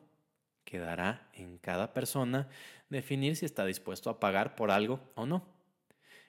Quedará 0.65 1.29
en 1.35 1.59
cada 1.59 1.93
persona 1.93 2.49
definir 2.91 3.37
si 3.37 3.47
está 3.47 3.65
dispuesto 3.65 4.11
a 4.11 4.21
pagar 4.21 4.57
por 4.57 4.71
algo 4.71 5.01
o 5.15 5.25
no. 5.25 5.47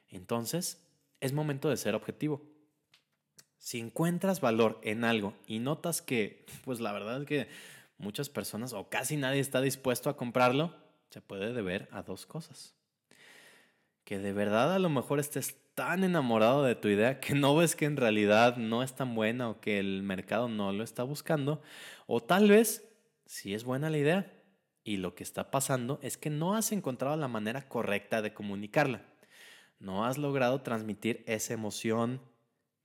Entonces, 0.08 0.88
es 1.20 1.34
momento 1.34 1.70
de 1.70 1.78
ser 1.78 1.96
objetivo. 1.96 2.42
Si 3.58 3.80
encuentras 3.80 4.42
valor 4.42 4.80
en 4.84 5.04
algo 5.04 5.34
y 5.46 5.60
notas 5.60 6.02
que, 6.02 6.46
pues 6.64 6.80
la 6.80 6.94
verdad 6.94 7.22
es 7.22 7.28
que 7.28 7.48
muchas 7.98 8.30
personas 8.30 8.74
o 8.74 8.90
casi 8.90 9.18
nadie 9.18 9.40
está 9.40 9.62
dispuesto 9.62 10.10
a 10.10 10.18
comprarlo, 10.18 10.76
se 11.10 11.22
puede 11.22 11.54
deber 11.54 11.88
a 11.92 12.04
dos 12.04 12.26
cosas. 12.26 12.76
Que 14.04 14.18
de 14.18 14.34
verdad 14.34 14.74
a 14.74 14.80
lo 14.80 14.90
mejor 14.90 15.20
estés 15.20 15.58
tan 15.76 16.04
enamorado 16.04 16.64
de 16.64 16.76
tu 16.76 16.88
idea 16.88 17.20
que 17.20 17.34
no 17.34 17.56
ves 17.56 17.76
que 17.76 17.86
en 17.86 17.98
realidad 17.98 18.58
no 18.58 18.84
es 18.84 18.96
tan 18.96 19.16
buena 19.16 19.50
o 19.50 19.62
que 19.62 19.80
el 19.80 20.04
mercado 20.04 20.50
no 20.50 20.72
lo 20.72 20.84
está 20.84 21.04
buscando. 21.04 21.62
O 22.08 22.22
tal 22.22 22.50
vez, 22.50 22.90
si 23.26 23.54
es 23.54 23.64
buena 23.64 23.90
la 23.90 23.98
idea 23.98 24.41
y 24.84 24.98
lo 24.98 25.16
que 25.16 25.24
está 25.24 25.52
pasando 25.52 26.00
es 26.02 26.18
que 26.18 26.30
no 26.30 26.56
has 26.56 26.72
encontrado 26.72 27.16
la 27.18 27.28
manera 27.28 27.68
correcta 27.68 28.22
de 28.22 28.34
comunicarla. 28.34 29.04
No 29.80 30.06
has 30.06 30.18
logrado 30.18 30.62
transmitir 30.62 31.24
esa 31.28 31.54
emoción, 31.54 32.22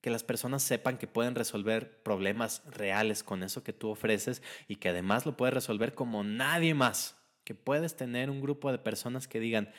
que 0.01 0.11
las 0.11 0.23
personas 0.23 0.63
sepan 0.63 0.99
que 0.99 1.09
pueden 1.09 1.35
resolver 1.35 2.03
problemas 2.03 2.63
reales 2.67 3.25
con 3.25 3.43
eso 3.43 3.65
que 3.65 3.73
tú 3.73 3.89
ofreces 3.89 4.41
y 4.69 4.77
que 4.77 4.91
además 4.91 5.27
lo 5.27 5.37
puedes 5.37 5.55
resolver 5.55 5.95
como 5.95 6.23
nadie 6.23 6.75
más. 6.75 7.17
Que 7.45 7.55
puedes 7.55 7.97
tener 7.97 8.31
un 8.31 8.41
grupo 8.41 8.71
de 8.71 8.79
personas 8.79 9.27
que 9.27 9.41
digan, 9.41 9.73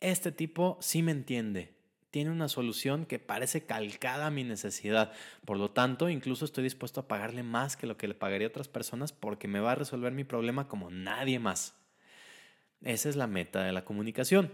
este 0.00 0.32
tipo 0.32 0.78
sí 0.80 1.02
me 1.02 1.12
entiende, 1.12 1.75
tiene 2.16 2.30
una 2.30 2.48
solución 2.48 3.04
que 3.04 3.18
parece 3.18 3.66
calcada 3.66 4.28
a 4.28 4.30
mi 4.30 4.42
necesidad. 4.42 5.12
Por 5.44 5.58
lo 5.58 5.72
tanto, 5.72 6.08
incluso 6.08 6.46
estoy 6.46 6.64
dispuesto 6.64 7.00
a 7.00 7.08
pagarle 7.08 7.42
más 7.42 7.76
que 7.76 7.86
lo 7.86 7.98
que 7.98 8.08
le 8.08 8.14
pagaría 8.14 8.46
a 8.46 8.48
otras 8.48 8.68
personas 8.68 9.12
porque 9.12 9.48
me 9.48 9.60
va 9.60 9.72
a 9.72 9.74
resolver 9.74 10.14
mi 10.14 10.24
problema 10.24 10.66
como 10.66 10.90
nadie 10.90 11.38
más. 11.38 11.74
Esa 12.80 13.10
es 13.10 13.16
la 13.16 13.26
meta 13.26 13.64
de 13.64 13.72
la 13.72 13.84
comunicación, 13.84 14.50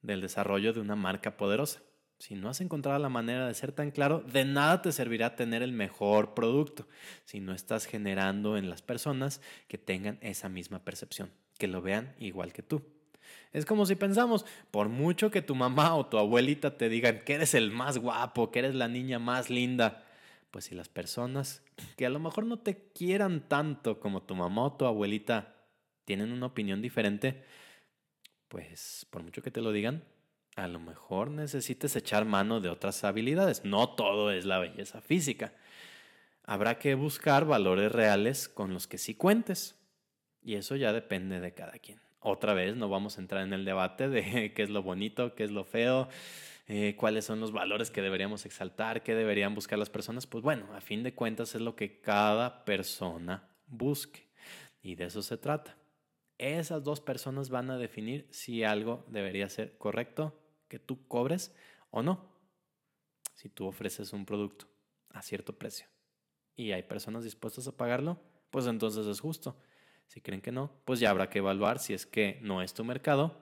del 0.00 0.22
desarrollo 0.22 0.72
de 0.72 0.80
una 0.80 0.96
marca 0.96 1.36
poderosa. 1.36 1.82
Si 2.16 2.36
no 2.36 2.48
has 2.48 2.62
encontrado 2.62 2.98
la 2.98 3.10
manera 3.10 3.46
de 3.46 3.52
ser 3.52 3.72
tan 3.72 3.90
claro, 3.90 4.20
de 4.20 4.46
nada 4.46 4.80
te 4.80 4.90
servirá 4.90 5.36
tener 5.36 5.62
el 5.62 5.72
mejor 5.72 6.32
producto 6.32 6.88
si 7.26 7.38
no 7.38 7.52
estás 7.52 7.84
generando 7.84 8.56
en 8.56 8.70
las 8.70 8.80
personas 8.80 9.42
que 9.68 9.76
tengan 9.76 10.16
esa 10.22 10.48
misma 10.48 10.82
percepción, 10.84 11.30
que 11.58 11.68
lo 11.68 11.82
vean 11.82 12.14
igual 12.18 12.54
que 12.54 12.62
tú. 12.62 12.93
Es 13.52 13.66
como 13.66 13.86
si 13.86 13.94
pensamos, 13.94 14.44
por 14.70 14.88
mucho 14.88 15.30
que 15.30 15.42
tu 15.42 15.54
mamá 15.54 15.94
o 15.94 16.06
tu 16.06 16.18
abuelita 16.18 16.76
te 16.76 16.88
digan 16.88 17.20
que 17.24 17.34
eres 17.34 17.54
el 17.54 17.70
más 17.70 17.98
guapo, 17.98 18.50
que 18.50 18.58
eres 18.58 18.74
la 18.74 18.88
niña 18.88 19.18
más 19.18 19.50
linda, 19.50 20.04
pues 20.50 20.66
si 20.66 20.74
las 20.74 20.88
personas 20.88 21.62
que 21.96 22.06
a 22.06 22.10
lo 22.10 22.18
mejor 22.18 22.46
no 22.46 22.58
te 22.58 22.88
quieran 22.94 23.48
tanto 23.48 24.00
como 24.00 24.22
tu 24.22 24.34
mamá 24.34 24.64
o 24.64 24.72
tu 24.72 24.86
abuelita 24.86 25.54
tienen 26.04 26.32
una 26.32 26.46
opinión 26.46 26.82
diferente, 26.82 27.42
pues 28.48 29.06
por 29.10 29.22
mucho 29.22 29.42
que 29.42 29.50
te 29.50 29.60
lo 29.60 29.72
digan, 29.72 30.04
a 30.56 30.68
lo 30.68 30.78
mejor 30.78 31.30
necesites 31.30 31.96
echar 31.96 32.24
mano 32.24 32.60
de 32.60 32.68
otras 32.68 33.02
habilidades. 33.04 33.64
No 33.64 33.90
todo 33.90 34.30
es 34.30 34.44
la 34.44 34.58
belleza 34.58 35.00
física. 35.00 35.52
Habrá 36.44 36.78
que 36.78 36.94
buscar 36.94 37.44
valores 37.44 37.90
reales 37.90 38.48
con 38.48 38.72
los 38.72 38.86
que 38.86 38.98
sí 38.98 39.14
cuentes. 39.14 39.76
Y 40.42 40.54
eso 40.54 40.76
ya 40.76 40.92
depende 40.92 41.40
de 41.40 41.54
cada 41.54 41.72
quien. 41.78 42.03
Otra 42.26 42.54
vez 42.54 42.74
no 42.74 42.88
vamos 42.88 43.18
a 43.18 43.20
entrar 43.20 43.42
en 43.42 43.52
el 43.52 43.66
debate 43.66 44.08
de 44.08 44.52
qué 44.56 44.62
es 44.62 44.70
lo 44.70 44.82
bonito, 44.82 45.34
qué 45.34 45.44
es 45.44 45.50
lo 45.50 45.62
feo, 45.62 46.08
eh, 46.66 46.96
cuáles 46.96 47.26
son 47.26 47.38
los 47.38 47.52
valores 47.52 47.90
que 47.90 48.00
deberíamos 48.00 48.46
exaltar, 48.46 49.02
qué 49.02 49.14
deberían 49.14 49.54
buscar 49.54 49.78
las 49.78 49.90
personas. 49.90 50.26
Pues 50.26 50.42
bueno, 50.42 50.74
a 50.74 50.80
fin 50.80 51.02
de 51.02 51.14
cuentas 51.14 51.54
es 51.54 51.60
lo 51.60 51.76
que 51.76 52.00
cada 52.00 52.64
persona 52.64 53.50
busque. 53.66 54.26
Y 54.80 54.94
de 54.94 55.04
eso 55.04 55.20
se 55.20 55.36
trata. 55.36 55.76
Esas 56.38 56.82
dos 56.82 57.02
personas 57.02 57.50
van 57.50 57.70
a 57.70 57.76
definir 57.76 58.26
si 58.30 58.64
algo 58.64 59.04
debería 59.08 59.50
ser 59.50 59.76
correcto 59.76 60.34
que 60.68 60.78
tú 60.78 61.06
cobres 61.06 61.54
o 61.90 62.02
no. 62.02 62.32
Si 63.34 63.50
tú 63.50 63.66
ofreces 63.66 64.14
un 64.14 64.24
producto 64.24 64.66
a 65.10 65.20
cierto 65.20 65.58
precio 65.58 65.88
y 66.56 66.72
hay 66.72 66.84
personas 66.84 67.22
dispuestas 67.22 67.68
a 67.68 67.76
pagarlo, 67.76 68.18
pues 68.50 68.66
entonces 68.66 69.06
es 69.06 69.20
justo. 69.20 69.58
Si 70.06 70.20
creen 70.20 70.40
que 70.40 70.52
no, 70.52 70.70
pues 70.84 71.00
ya 71.00 71.10
habrá 71.10 71.28
que 71.30 71.38
evaluar 71.38 71.78
si 71.78 71.94
es 71.94 72.06
que 72.06 72.38
no 72.42 72.62
es 72.62 72.74
tu 72.74 72.84
mercado 72.84 73.36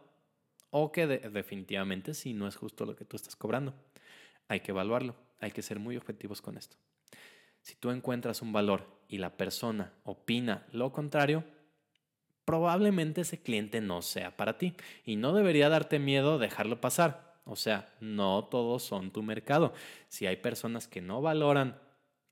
o 0.70 0.90
que 0.90 1.06
definitivamente 1.06 2.14
si 2.14 2.32
no 2.32 2.48
es 2.48 2.56
justo 2.56 2.86
lo 2.86 2.96
que 2.96 3.04
tú 3.04 3.16
estás 3.16 3.36
cobrando. 3.36 3.74
Hay 4.48 4.60
que 4.60 4.70
evaluarlo, 4.70 5.14
hay 5.40 5.50
que 5.50 5.62
ser 5.62 5.78
muy 5.78 5.96
objetivos 5.96 6.40
con 6.40 6.56
esto. 6.56 6.76
Si 7.60 7.74
tú 7.76 7.90
encuentras 7.90 8.42
un 8.42 8.52
valor 8.52 8.86
y 9.06 9.18
la 9.18 9.36
persona 9.36 9.92
opina 10.04 10.66
lo 10.72 10.92
contrario, 10.92 11.44
probablemente 12.44 13.20
ese 13.20 13.40
cliente 13.40 13.80
no 13.80 14.02
sea 14.02 14.36
para 14.36 14.58
ti 14.58 14.74
y 15.04 15.16
no 15.16 15.32
debería 15.32 15.68
darte 15.68 15.98
miedo 15.98 16.38
dejarlo 16.38 16.80
pasar. 16.80 17.40
O 17.44 17.56
sea, 17.56 17.92
no 18.00 18.44
todos 18.44 18.82
son 18.82 19.10
tu 19.10 19.22
mercado. 19.22 19.72
Si 20.08 20.26
hay 20.26 20.36
personas 20.36 20.88
que 20.88 21.00
no 21.00 21.22
valoran 21.22 21.78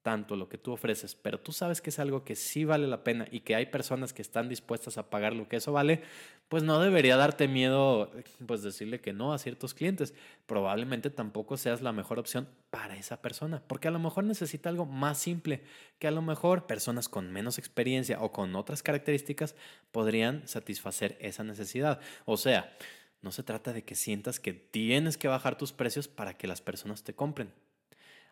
tanto 0.03 0.35
lo 0.35 0.49
que 0.49 0.59
tú 0.59 0.73
ofreces, 0.73 1.15
pero 1.15 1.39
tú 1.39 1.53
sabes 1.53 1.83
que 1.83 1.91
es 1.91 1.99
algo 1.99 2.25
que 2.25 2.35
sí 2.35 2.65
vale 2.65 2.87
la 2.87 3.05
pena 3.05 3.27
y 3.31 3.41
que 3.41 3.55
hay 3.55 3.67
personas 3.67 4.13
que 4.13 4.23
están 4.23 4.49
dispuestas 4.49 4.97
a 4.97 5.11
pagar 5.11 5.35
lo 5.35 5.49
que 5.49 5.57
eso 5.57 5.73
vale, 5.73 6.03
pues 6.49 6.63
no 6.63 6.81
debería 6.81 7.17
darte 7.17 7.49
miedo 7.49 8.11
pues 8.47 8.63
decirle 8.63 9.01
que 9.01 9.13
no 9.13 9.33
a 9.33 9.39
ciertos 9.39 9.75
clientes. 9.75 10.15
Probablemente 10.47 11.11
tampoco 11.11 11.57
seas 11.57 11.83
la 11.83 11.93
mejor 11.93 12.19
opción 12.19 12.49
para 12.71 12.97
esa 12.97 13.21
persona, 13.21 13.63
porque 13.67 13.89
a 13.89 13.91
lo 13.91 13.99
mejor 13.99 14.25
necesita 14.25 14.71
algo 14.71 14.87
más 14.87 15.19
simple, 15.19 15.63
que 15.99 16.09
a 16.09 16.13
lo 16.13 16.23
mejor 16.23 16.67
personas 16.67 17.09
con 17.09 17.31
menos 17.31 17.59
experiencia 17.59 18.23
o 18.23 18.33
con 18.33 18.57
otras 18.57 18.83
características 18.83 19.55
podrían 19.93 20.49
satisfacer 20.49 21.19
esa 21.21 21.45
necesidad. 21.45 22.01
O 22.25 22.37
sea, 22.37 22.75
no 23.21 23.33
se 23.33 23.43
trata 23.43 23.75
de 23.75 23.85
que 23.85 23.95
sientas 23.95 24.41
que 24.41 24.55
tienes 24.55 25.19
que 25.19 25.29
bajar 25.29 25.59
tus 25.59 25.73
precios 25.73 26.09
para 26.09 26.39
que 26.39 26.47
las 26.47 26.63
personas 26.63 27.05
te 27.05 27.15
compren 27.15 27.53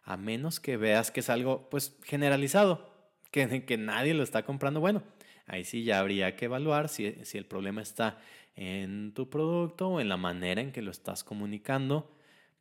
a 0.09 0.17
menos 0.17 0.59
que 0.59 0.79
veas 0.79 1.11
que 1.11 1.21
es 1.21 1.29
algo 1.29 1.69
pues 1.69 1.95
generalizado, 2.03 2.91
que, 3.31 3.67
que 3.67 3.77
nadie 3.77 4.15
lo 4.15 4.23
está 4.23 4.43
comprando, 4.43 4.81
bueno, 4.81 5.03
ahí 5.47 5.65
sí 5.65 5.85
ya 5.85 5.99
habría 5.99 6.35
que 6.35 6.47
evaluar 6.47 6.89
si, 6.89 7.25
si 7.27 7.37
el 7.37 7.45
problema 7.45 7.83
está 7.83 8.19
en 8.57 9.13
tu 9.13 9.29
producto 9.29 9.89
o 9.89 10.01
en 10.01 10.09
la 10.09 10.17
manera 10.17 10.63
en 10.63 10.73
que 10.73 10.81
lo 10.81 10.91
estás 10.91 11.25
comunicando, 11.25 12.11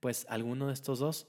pues 0.02 0.28
alguno 0.30 0.68
de 0.68 0.74
estos 0.74 1.00
dos 1.00 1.28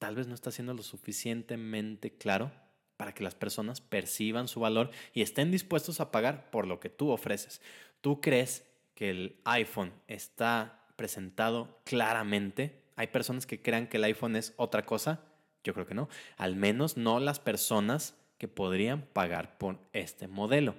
tal 0.00 0.16
vez 0.16 0.26
no 0.26 0.34
está 0.34 0.50
siendo 0.50 0.74
lo 0.74 0.82
suficientemente 0.82 2.12
claro 2.16 2.50
para 2.96 3.14
que 3.14 3.22
las 3.22 3.36
personas 3.36 3.80
perciban 3.80 4.48
su 4.48 4.58
valor 4.58 4.90
y 5.14 5.22
estén 5.22 5.52
dispuestos 5.52 6.00
a 6.00 6.10
pagar 6.10 6.50
por 6.50 6.66
lo 6.66 6.80
que 6.80 6.88
tú 6.88 7.10
ofreces. 7.10 7.62
¿Tú 8.00 8.20
crees 8.20 8.66
que 8.96 9.10
el 9.10 9.36
iPhone 9.44 9.92
está 10.08 10.84
presentado 10.96 11.80
claramente? 11.84 12.82
Hay 12.96 13.06
personas 13.06 13.46
que 13.46 13.62
crean 13.62 13.86
que 13.86 13.98
el 13.98 14.04
iPhone 14.04 14.34
es 14.34 14.54
otra 14.56 14.84
cosa. 14.84 15.20
Yo 15.64 15.74
creo 15.74 15.86
que 15.86 15.94
no. 15.94 16.08
Al 16.36 16.56
menos 16.56 16.96
no 16.96 17.20
las 17.20 17.38
personas 17.38 18.14
que 18.38 18.48
podrían 18.48 19.02
pagar 19.12 19.56
por 19.58 19.78
este 19.92 20.26
modelo. 20.26 20.74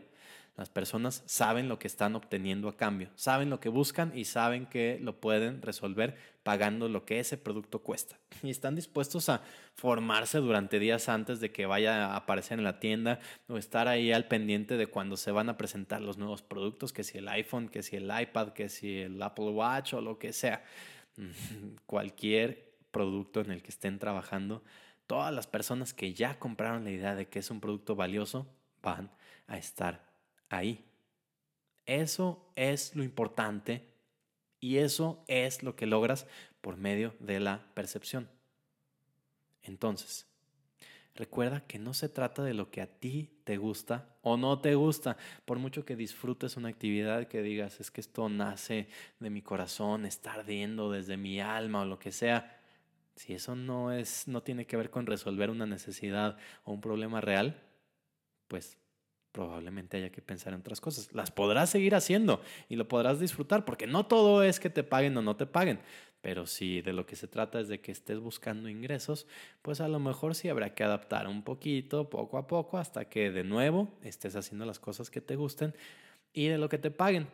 Las 0.55 0.69
personas 0.69 1.23
saben 1.25 1.67
lo 1.67 1.79
que 1.79 1.87
están 1.87 2.15
obteniendo 2.15 2.69
a 2.69 2.77
cambio, 2.77 3.09
saben 3.15 3.49
lo 3.49 3.59
que 3.59 3.69
buscan 3.69 4.15
y 4.15 4.25
saben 4.25 4.67
que 4.67 4.99
lo 5.01 5.19
pueden 5.19 5.63
resolver 5.63 6.15
pagando 6.43 6.89
lo 6.89 7.05
que 7.05 7.19
ese 7.19 7.37
producto 7.37 7.79
cuesta. 7.79 8.19
Y 8.43 8.51
están 8.51 8.75
dispuestos 8.75 9.29
a 9.29 9.41
formarse 9.73 10.37
durante 10.37 10.77
días 10.77 11.09
antes 11.09 11.39
de 11.39 11.51
que 11.51 11.65
vaya 11.65 12.07
a 12.07 12.17
aparecer 12.17 12.59
en 12.59 12.65
la 12.65 12.79
tienda 12.79 13.19
o 13.47 13.57
estar 13.57 13.87
ahí 13.87 14.11
al 14.11 14.27
pendiente 14.27 14.77
de 14.77 14.85
cuando 14.85 15.17
se 15.17 15.31
van 15.31 15.49
a 15.49 15.57
presentar 15.57 16.01
los 16.01 16.19
nuevos 16.19 16.43
productos, 16.43 16.93
que 16.93 17.03
si 17.03 17.17
el 17.17 17.29
iPhone, 17.29 17.67
que 17.69 17.81
si 17.81 17.95
el 17.95 18.11
iPad, 18.21 18.49
que 18.49 18.69
si 18.69 18.99
el 18.99 19.19
Apple 19.23 19.49
Watch 19.49 19.93
o 19.93 20.01
lo 20.01 20.19
que 20.19 20.33
sea. 20.33 20.63
Cualquier 21.87 22.72
producto 22.93 23.41
en 23.41 23.51
el 23.51 23.61
que 23.61 23.71
estén 23.71 23.99
trabajando, 23.99 24.63
todas 25.07 25.33
las 25.33 25.47
personas 25.47 25.93
que 25.93 26.13
ya 26.13 26.39
compraron 26.39 26.85
la 26.85 26.91
idea 26.91 27.15
de 27.15 27.27
que 27.27 27.39
es 27.39 27.51
un 27.51 27.59
producto 27.59 27.97
valioso 27.97 28.47
van 28.81 29.11
a 29.47 29.57
estar 29.57 30.09
ahí. 30.47 30.85
Eso 31.85 32.49
es 32.55 32.95
lo 32.95 33.03
importante 33.03 33.89
y 34.61 34.77
eso 34.77 35.21
es 35.27 35.61
lo 35.63 35.75
que 35.75 35.85
logras 35.85 36.25
por 36.61 36.77
medio 36.77 37.13
de 37.19 37.41
la 37.41 37.65
percepción. 37.73 38.29
Entonces, 39.63 40.25
recuerda 41.15 41.65
que 41.67 41.79
no 41.79 41.93
se 41.93 42.07
trata 42.07 42.43
de 42.43 42.53
lo 42.53 42.71
que 42.71 42.81
a 42.81 42.87
ti 42.87 43.29
te 43.43 43.57
gusta 43.57 44.15
o 44.21 44.37
no 44.37 44.59
te 44.59 44.75
gusta. 44.75 45.17
Por 45.45 45.59
mucho 45.59 45.83
que 45.83 45.97
disfrutes 45.97 46.55
una 46.55 46.69
actividad 46.69 47.27
que 47.27 47.41
digas, 47.41 47.81
es 47.81 47.91
que 47.91 47.99
esto 47.99 48.29
nace 48.29 48.87
de 49.19 49.29
mi 49.29 49.41
corazón, 49.41 50.05
está 50.05 50.33
ardiendo 50.33 50.91
desde 50.91 51.17
mi 51.17 51.41
alma 51.41 51.81
o 51.81 51.85
lo 51.85 51.99
que 51.99 52.11
sea, 52.11 52.62
si 53.15 53.33
eso 53.33 53.55
no 53.55 53.91
es 53.91 54.27
no 54.27 54.43
tiene 54.43 54.65
que 54.65 54.77
ver 54.77 54.89
con 54.89 55.05
resolver 55.05 55.49
una 55.49 55.65
necesidad 55.65 56.37
o 56.63 56.71
un 56.73 56.81
problema 56.81 57.21
real, 57.21 57.61
pues 58.47 58.77
probablemente 59.31 59.97
haya 59.97 60.11
que 60.11 60.21
pensar 60.21 60.53
en 60.53 60.59
otras 60.61 60.79
cosas. 60.79 61.11
Las 61.13 61.31
podrás 61.31 61.69
seguir 61.69 61.95
haciendo 61.95 62.41
y 62.69 62.75
lo 62.75 62.87
podrás 62.87 63.19
disfrutar, 63.19 63.65
porque 63.65 63.87
no 63.87 64.05
todo 64.05 64.43
es 64.43 64.59
que 64.59 64.69
te 64.69 64.83
paguen 64.83 65.17
o 65.17 65.21
no 65.21 65.35
te 65.35 65.45
paguen, 65.45 65.79
pero 66.21 66.45
si 66.45 66.81
de 66.81 66.93
lo 66.93 67.05
que 67.05 67.17
se 67.17 67.27
trata 67.27 67.59
es 67.59 67.67
de 67.67 67.81
que 67.81 67.91
estés 67.91 68.19
buscando 68.19 68.69
ingresos, 68.69 69.27
pues 69.61 69.81
a 69.81 69.89
lo 69.89 69.99
mejor 69.99 70.35
sí 70.35 70.47
habrá 70.49 70.73
que 70.73 70.83
adaptar 70.83 71.27
un 71.27 71.43
poquito, 71.43 72.09
poco 72.09 72.37
a 72.37 72.47
poco, 72.47 72.77
hasta 72.77 73.09
que 73.09 73.31
de 73.31 73.43
nuevo 73.43 73.91
estés 74.03 74.35
haciendo 74.35 74.65
las 74.65 74.79
cosas 74.79 75.09
que 75.09 75.19
te 75.19 75.35
gusten 75.35 75.75
y 76.31 76.47
de 76.47 76.57
lo 76.57 76.69
que 76.69 76.77
te 76.77 76.91
paguen. 76.91 77.27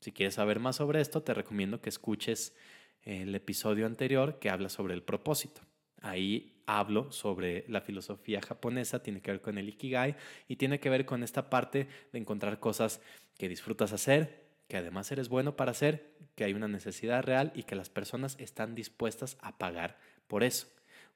Si 0.00 0.12
quieres 0.12 0.34
saber 0.34 0.58
más 0.58 0.76
sobre 0.76 1.00
esto, 1.00 1.22
te 1.22 1.34
recomiendo 1.34 1.82
que 1.82 1.90
escuches 1.90 2.56
el 3.04 3.34
episodio 3.34 3.86
anterior 3.86 4.38
que 4.38 4.50
habla 4.50 4.68
sobre 4.68 4.94
el 4.94 5.02
propósito. 5.02 5.62
Ahí 6.00 6.62
hablo 6.66 7.10
sobre 7.12 7.64
la 7.68 7.80
filosofía 7.80 8.40
japonesa, 8.40 9.02
tiene 9.02 9.20
que 9.20 9.32
ver 9.32 9.40
con 9.40 9.58
el 9.58 9.68
ikigai 9.68 10.16
y 10.48 10.56
tiene 10.56 10.80
que 10.80 10.90
ver 10.90 11.04
con 11.04 11.22
esta 11.22 11.50
parte 11.50 11.88
de 12.12 12.18
encontrar 12.18 12.60
cosas 12.60 13.00
que 13.36 13.48
disfrutas 13.48 13.92
hacer, 13.92 14.46
que 14.68 14.76
además 14.76 15.10
eres 15.10 15.28
bueno 15.28 15.56
para 15.56 15.72
hacer, 15.72 16.14
que 16.36 16.44
hay 16.44 16.54
una 16.54 16.68
necesidad 16.68 17.22
real 17.22 17.52
y 17.54 17.64
que 17.64 17.74
las 17.74 17.90
personas 17.90 18.36
están 18.38 18.74
dispuestas 18.74 19.36
a 19.40 19.58
pagar 19.58 19.98
por 20.28 20.44
eso. 20.44 20.68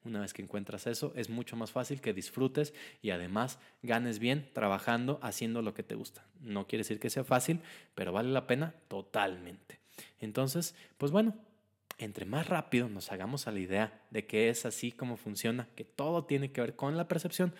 Una 0.03 0.21
vez 0.21 0.33
que 0.33 0.43
encuentras 0.43 0.85
eso, 0.85 1.13
es 1.15 1.29
mucho 1.29 1.55
más 1.55 1.71
fácil 1.71 1.99
que 1.99 2.13
disfrutes 2.13 2.75
y 3.01 3.09
además 3.09 3.57
ganes 3.81 4.19
bien 4.19 4.49
trabajando, 4.53 5.19
haciendo 5.23 5.63
lo 5.63 5.73
que 5.73 5.81
te 5.81 5.95
gusta. 5.95 6.27
No 6.41 6.67
quiere 6.67 6.81
decir 6.81 6.99
que 6.99 7.09
sea 7.09 7.23
fácil, 7.23 7.61
pero 7.95 8.11
vale 8.11 8.29
la 8.29 8.45
pena 8.45 8.75
totalmente. 8.87 9.79
Entonces, 10.19 10.75
pues 10.99 11.11
bueno, 11.11 11.33
entre 11.97 12.25
más 12.25 12.47
rápido 12.47 12.89
nos 12.89 13.11
hagamos 13.11 13.47
a 13.47 13.51
la 13.51 13.59
idea 13.59 14.01
de 14.09 14.25
que 14.25 14.49
es 14.49 14.65
así 14.65 14.91
como 14.91 15.17
funciona, 15.17 15.69
que 15.75 15.85
todo 15.85 16.25
tiene 16.25 16.51
que 16.51 16.61
ver 16.61 16.75
con 16.75 16.97
la 16.97 17.07
percepción, 17.07 17.53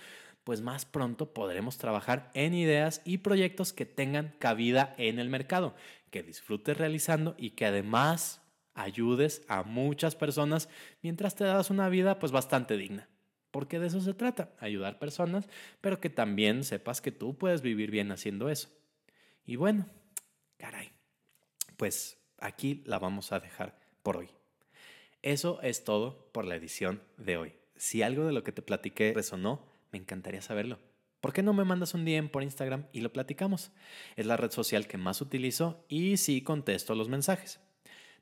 pues 0.43 0.61
más 0.61 0.85
pronto 0.85 1.33
podremos 1.33 1.77
trabajar 1.77 2.31
en 2.33 2.53
ideas 2.53 3.01
y 3.03 3.19
proyectos 3.19 3.73
que 3.73 3.85
tengan 3.85 4.35
cabida 4.39 4.93
en 4.97 5.19
el 5.19 5.29
mercado, 5.29 5.75
que 6.11 6.23
disfrutes 6.23 6.77
realizando 6.77 7.35
y 7.37 7.51
que 7.51 7.65
además 7.65 8.41
ayudes 8.73 9.43
a 9.47 9.63
muchas 9.63 10.15
personas 10.15 10.69
mientras 11.01 11.35
te 11.35 11.45
das 11.45 11.69
una 11.69 11.89
vida 11.89 12.19
pues 12.19 12.31
bastante 12.31 12.77
digna. 12.77 13.09
Porque 13.49 13.79
de 13.79 13.87
eso 13.87 14.01
se 14.01 14.13
trata, 14.13 14.51
ayudar 14.59 14.99
personas, 14.99 15.47
pero 15.79 16.01
que 16.01 16.09
también 16.09 16.65
sepas 16.65 16.99
que 17.01 17.13
tú 17.13 17.37
puedes 17.37 17.61
vivir 17.61 17.89
bien 17.89 18.11
haciendo 18.11 18.49
eso. 18.49 18.69
Y 19.45 19.55
bueno, 19.55 19.87
caray, 20.57 20.91
pues 21.77 22.17
aquí 22.37 22.83
la 22.85 22.99
vamos 22.99 23.31
a 23.31 23.39
dejar 23.39 23.84
por 24.05 24.17
hoy. 24.17 24.29
Eso 25.23 25.59
es 25.63 25.83
todo 25.83 26.29
por 26.31 26.45
la 26.45 26.55
edición 26.55 27.01
de 27.17 27.37
hoy. 27.37 27.53
Si 27.75 28.03
algo 28.03 28.25
de 28.25 28.31
lo 28.31 28.43
que 28.43 28.51
te 28.51 28.61
platiqué 28.61 29.11
resonó, 29.13 29.65
me 29.91 29.97
encantaría 29.97 30.43
saberlo. 30.43 30.77
¿Por 31.21 31.33
qué 31.33 31.41
no 31.41 31.53
me 31.53 31.65
mandas 31.65 31.95
un 31.95 32.05
DM 32.05 32.29
por 32.29 32.43
Instagram 32.43 32.85
y 32.93 33.01
lo 33.01 33.11
platicamos? 33.11 33.71
Es 34.15 34.27
la 34.27 34.37
red 34.37 34.51
social 34.51 34.87
que 34.87 34.99
más 34.99 35.21
utilizo 35.21 35.83
y 35.89 36.17
sí 36.17 36.43
contesto 36.43 36.93
los 36.93 37.09
mensajes. 37.09 37.59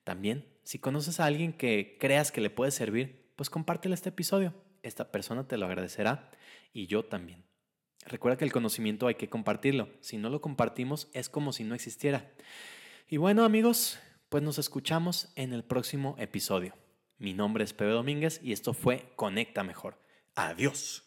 También, 0.06 0.48
si 0.64 0.80
conoces 0.80 1.20
a 1.20 1.26
alguien 1.26 1.52
que 1.52 1.98
creas 2.00 2.32
que 2.32 2.40
le 2.40 2.50
puede 2.50 2.72
servir, 2.72 3.26
pues 3.36 3.50
compártele 3.50 3.94
este 3.94 4.10
episodio. 4.10 4.54
Esta 4.84 5.12
persona 5.12 5.50
te 5.50 5.58
lo 5.58 5.66
agradecerá 5.66 6.32
y 6.72 6.88
yo 6.88 7.04
también. 7.04 7.44
Recuerda 8.06 8.38
que 8.38 8.46
el 8.46 8.54
conocimiento 8.54 9.08
hay 9.08 9.16
que 9.16 9.30
compartirlo. 9.30 9.90
Si 10.00 10.18
no 10.18 10.30
lo 10.30 10.40
compartimos 10.40 11.10
es 11.12 11.28
como 11.28 11.52
si 11.52 11.66
no 11.66 11.76
existiera. 11.76 12.32
Y 13.10 13.18
bueno 13.18 13.44
amigos, 13.44 14.00
pues 14.34 14.42
nos 14.42 14.58
escuchamos 14.58 15.32
en 15.36 15.54
el 15.54 15.64
próximo 15.64 16.16
episodio. 16.18 16.74
Mi 17.20 17.36
nombre 17.36 17.64
es 17.64 17.74
Pepe 17.74 17.92
Domínguez 17.92 18.40
y 18.42 18.52
esto 18.52 18.74
fue 18.74 19.14
Conecta 19.16 19.64
Mejor. 19.64 20.00
Adiós. 20.34 21.04